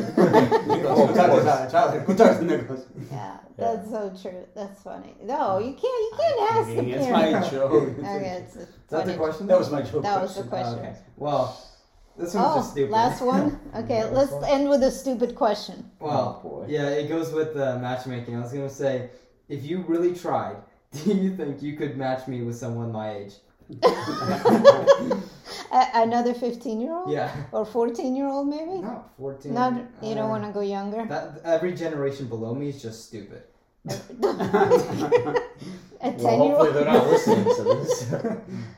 Yeah, 3.11 3.39
that's 3.57 3.91
so 3.91 4.12
true. 4.20 4.47
That's 4.55 4.82
funny. 4.82 5.14
No, 5.22 5.59
you 5.59 5.72
can't. 5.72 5.82
You 5.82 6.12
can't 6.18 6.53
ask 6.53 6.68
the 6.68 6.74
Kidding, 6.76 6.91
It's 6.91 7.11
my 7.11 7.51
joke. 7.51 7.72
Okay, 7.99 8.43
it's 8.43 8.57
Is 8.57 8.68
that 8.91 9.07
the 9.07 9.14
question? 9.14 9.47
That 9.47 9.59
was 9.59 9.70
my 9.70 9.82
joke. 9.82 10.03
That 10.03 10.22
was 10.22 10.36
the 10.36 10.43
question. 10.45 10.78
question. 10.78 10.91
Okay. 10.91 10.99
Well, 11.16 11.74
this 12.17 12.35
one's 12.35 12.47
Oh, 12.49 12.55
just 12.57 12.71
stupid. 12.73 12.91
last 12.91 13.21
one. 13.23 13.59
Okay, 13.75 14.03
Last 14.05 14.12
let's 14.15 14.33
one. 14.33 14.45
end 14.45 14.69
with 14.69 14.83
a 14.83 14.91
stupid 14.91 15.35
question. 15.35 15.91
well, 16.01 16.41
Oh, 16.45 16.49
boy. 16.49 16.67
yeah, 16.69 16.89
it 16.91 17.09
goes 17.09 17.33
with 17.33 17.57
uh, 17.57 17.79
matchmaking. 17.79 18.37
I 18.37 18.41
was 18.41 18.53
gonna 18.53 18.69
say, 18.71 19.11
if 19.49 19.65
you 19.65 19.83
really 19.89 20.15
tried, 20.15 20.57
do 21.05 21.12
you 21.12 21.37
think 21.37 21.62
you 21.62 21.77
could 21.77 21.97
match 21.97 22.27
me 22.29 22.43
with 22.43 22.57
someone 22.57 22.93
my 22.93 23.11
age? 23.17 23.35
A- 25.73 25.91
another 26.03 26.35
fifteen-year-old 26.35 27.11
Yeah. 27.11 27.35
or 27.51 27.65
fourteen-year-old, 27.67 28.47
maybe. 28.49 28.79
Not 28.83 29.11
fourteen. 29.19 29.55
Not. 29.55 29.73
You 30.03 30.15
don't 30.15 30.27
uh, 30.27 30.35
want 30.35 30.45
to 30.45 30.51
go 30.53 30.61
younger. 30.61 31.05
That 31.07 31.41
every 31.45 31.73
generation 31.75 32.27
below 32.29 32.55
me 32.55 32.69
is 32.69 32.81
just 32.83 33.07
stupid. 33.07 33.43
a 33.89 33.95
Well, 34.21 35.35
ten 36.01 36.43
year 36.43 36.57
hopefully 36.57 36.73
they're 36.73 36.85
not 36.85 37.07
listening 37.07 37.45
to 37.45 37.62
this. 37.65 38.12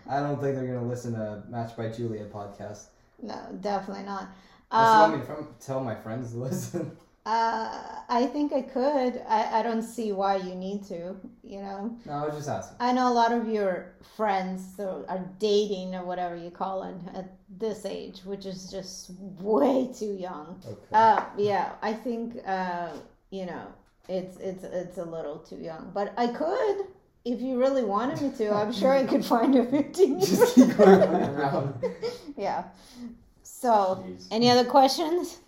I 0.09 0.21
don't 0.21 0.41
think 0.41 0.55
they're 0.57 0.67
gonna 0.75 0.87
listen 0.87 1.13
to 1.15 1.43
Match 1.51 1.77
by 1.77 1.89
Julia 1.89 2.25
podcast. 2.27 2.87
No, 3.23 3.39
definitely 3.61 4.05
not. 4.05 4.29
Unless 4.71 4.89
you 4.89 4.95
Um, 4.95 5.01
want 5.11 5.13
me 5.15 5.21
to 5.21 5.27
from- 5.27 5.55
tell 5.61 5.81
my 5.81 5.95
friends 5.95 6.33
to 6.33 6.39
listen. 6.49 6.97
uh, 7.25 7.83
I 8.09 8.27
think 8.27 8.53
I 8.53 8.63
could. 8.63 9.23
I, 9.29 9.61
I 9.61 9.63
don't 9.63 9.83
see 9.83 10.13
why 10.13 10.37
you 10.37 10.55
need 10.55 10.85
to. 10.85 11.17
You 11.43 11.61
know, 11.63 11.97
no, 12.05 12.13
I 12.13 12.27
was 12.27 12.37
just 12.37 12.49
asking. 12.49 12.77
I 12.81 12.93
know 12.93 13.11
a 13.11 13.15
lot 13.15 13.33
of 13.33 13.49
your 13.49 13.95
friends 14.17 14.79
are 14.81 15.25
dating 15.39 15.95
or 15.95 16.05
whatever 16.05 16.37
you 16.37 16.51
call 16.51 16.83
it 16.85 16.95
at 17.15 17.33
this 17.49 17.85
age, 17.85 18.21
which 18.25 18.45
is 18.47 18.71
just 18.71 19.11
way 19.41 19.91
too 19.93 20.15
young. 20.15 20.61
okay. 20.67 20.79
Uh, 20.93 21.25
yeah, 21.39 21.73
I 21.83 21.93
think 21.93 22.41
uh, 22.47 22.91
you 23.31 23.47
know 23.47 23.67
it's 24.09 24.37
it's 24.39 24.65
it's 24.65 24.99
a 24.99 25.05
little 25.05 25.39
too 25.39 25.57
young, 25.59 25.91
but 25.95 26.13
I 26.17 26.27
could 26.29 26.87
if 27.33 27.41
you 27.41 27.59
really 27.59 27.85
wanted 27.85 28.21
me 28.23 28.31
to. 28.39 28.55
I'm 28.55 28.73
sure 28.73 28.93
I 28.93 29.05
could 29.05 29.25
find 29.25 29.55
a 29.57 29.65
15 29.67 30.09
year 30.11 30.21
Just 30.21 30.55
keep 30.55 30.77
going 30.77 31.03
around. 31.03 31.75
Yeah. 32.37 32.65
So, 33.43 34.05
Jeez. 34.07 34.27
any 34.31 34.51
other 34.51 34.65
questions? 34.65 35.39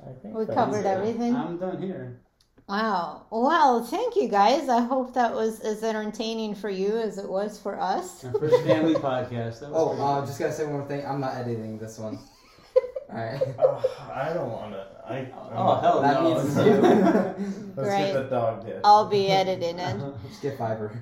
I 0.00 0.12
think 0.22 0.34
We 0.36 0.46
covered 0.46 0.80
it. 0.80 0.86
everything. 0.86 1.34
I'm 1.34 1.58
done 1.58 1.82
here. 1.82 2.20
Wow. 2.68 3.26
Well, 3.30 3.84
thank 3.84 4.16
you 4.16 4.28
guys. 4.28 4.68
I 4.68 4.80
hope 4.80 5.14
that 5.14 5.32
was 5.34 5.60
as 5.60 5.82
entertaining 5.84 6.54
for 6.54 6.68
you 6.70 6.96
as 6.96 7.18
it 7.18 7.28
was 7.28 7.58
for 7.60 7.78
us. 7.80 8.24
Our 8.24 8.32
first 8.32 8.64
family 8.64 8.94
podcast. 8.94 9.60
That 9.60 9.70
was 9.70 9.74
Oh, 9.74 9.88
pretty 9.88 10.02
uh, 10.02 10.26
just 10.26 10.38
gotta 10.38 10.52
say 10.52 10.64
one 10.64 10.72
more 10.74 10.84
thing. 10.88 11.04
I'm 11.06 11.20
not 11.20 11.34
editing 11.36 11.78
this 11.78 11.98
one. 11.98 12.18
Alright. 13.10 13.40
Oh, 13.58 13.82
I 14.12 14.32
don't 14.32 14.50
want 14.50 14.72
to. 14.72 14.86
I. 15.08 15.28
Oh, 15.54 15.80
hell 15.80 16.02
that 16.06 16.22
no. 16.22 16.34
means 16.34 16.56
you. 16.56 16.72
Let's 17.76 17.88
Great. 17.88 18.12
get 18.12 18.14
the 18.14 18.22
dog 18.30 18.64
dead. 18.66 18.80
I'll 18.84 19.06
be 19.08 19.28
editing 19.28 19.78
it. 19.78 20.00
just 20.28 20.42
get 20.42 20.58
Fiverr. 20.58 20.96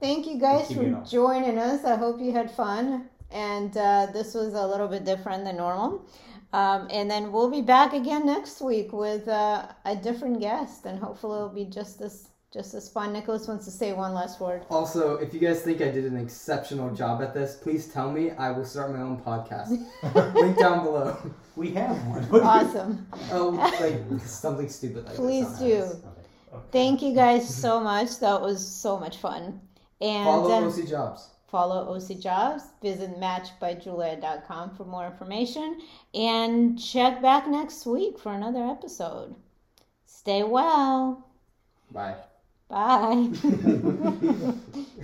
Thank 0.00 0.26
you 0.26 0.38
guys 0.38 0.68
Keep 0.68 0.78
for 0.78 1.04
joining 1.08 1.58
us. 1.58 1.84
I 1.84 1.96
hope 1.96 2.20
you 2.20 2.32
had 2.32 2.50
fun. 2.50 3.08
And 3.30 3.74
uh, 3.76 4.08
this 4.12 4.34
was 4.34 4.52
a 4.54 4.66
little 4.66 4.88
bit 4.88 5.04
different 5.04 5.44
than 5.44 5.56
normal. 5.56 6.04
Um, 6.52 6.88
and 6.90 7.10
then 7.10 7.32
we'll 7.32 7.50
be 7.50 7.62
back 7.62 7.94
again 7.94 8.26
next 8.26 8.60
week 8.60 8.92
with 8.92 9.26
uh, 9.26 9.68
a 9.86 9.96
different 9.96 10.38
guest, 10.40 10.84
and 10.84 10.98
hopefully 10.98 11.36
it'll 11.36 11.48
be 11.48 11.64
just 11.64 12.02
as 12.02 12.28
just 12.52 12.74
as 12.74 12.88
fun. 12.88 13.12
Nicholas 13.12 13.48
wants 13.48 13.64
to 13.64 13.70
say 13.70 13.92
one 13.92 14.12
last 14.12 14.40
word. 14.40 14.64
Also, 14.70 15.16
if 15.16 15.32
you 15.32 15.40
guys 15.40 15.62
think 15.62 15.80
I 15.80 15.90
did 15.90 16.04
an 16.04 16.16
exceptional 16.18 16.94
job 16.94 17.22
at 17.22 17.32
this, 17.32 17.56
please 17.56 17.88
tell 17.88 18.12
me. 18.12 18.32
I 18.32 18.50
will 18.50 18.64
start 18.64 18.92
my 18.92 19.00
own 19.00 19.20
podcast. 19.20 19.70
Link 20.34 20.58
down 20.58 20.84
below. 20.84 21.16
We 21.56 21.70
have 21.72 21.96
one. 22.06 22.28
Awesome. 22.42 23.06
Oh, 23.30 23.50
like 23.80 24.20
something 24.26 24.68
stupid 24.68 25.06
like 25.06 25.14
Please 25.16 25.48
this. 25.58 25.92
do. 25.92 26.08
Okay. 26.54 26.66
Thank 26.70 27.00
you 27.02 27.14
guys 27.14 27.48
so 27.54 27.80
much. 27.80 28.18
That 28.20 28.40
was 28.42 28.66
so 28.66 28.98
much 28.98 29.16
fun. 29.16 29.60
And 30.00 30.24
Follow 30.24 30.66
uh, 30.66 30.68
OC 30.68 30.86
Jobs. 30.88 31.30
follow 31.48 31.94
OC 31.94 32.18
Jobs. 32.18 32.64
Visit 32.82 33.18
matchbyjulia.com 33.18 34.76
for 34.76 34.84
more 34.84 35.06
information. 35.06 35.80
And 36.12 36.78
check 36.78 37.22
back 37.22 37.48
next 37.48 37.86
week 37.86 38.18
for 38.18 38.32
another 38.32 38.64
episode. 38.66 39.34
Stay 40.04 40.42
well. 40.42 41.26
Bye. 41.90 42.16
Bye. 42.72 43.28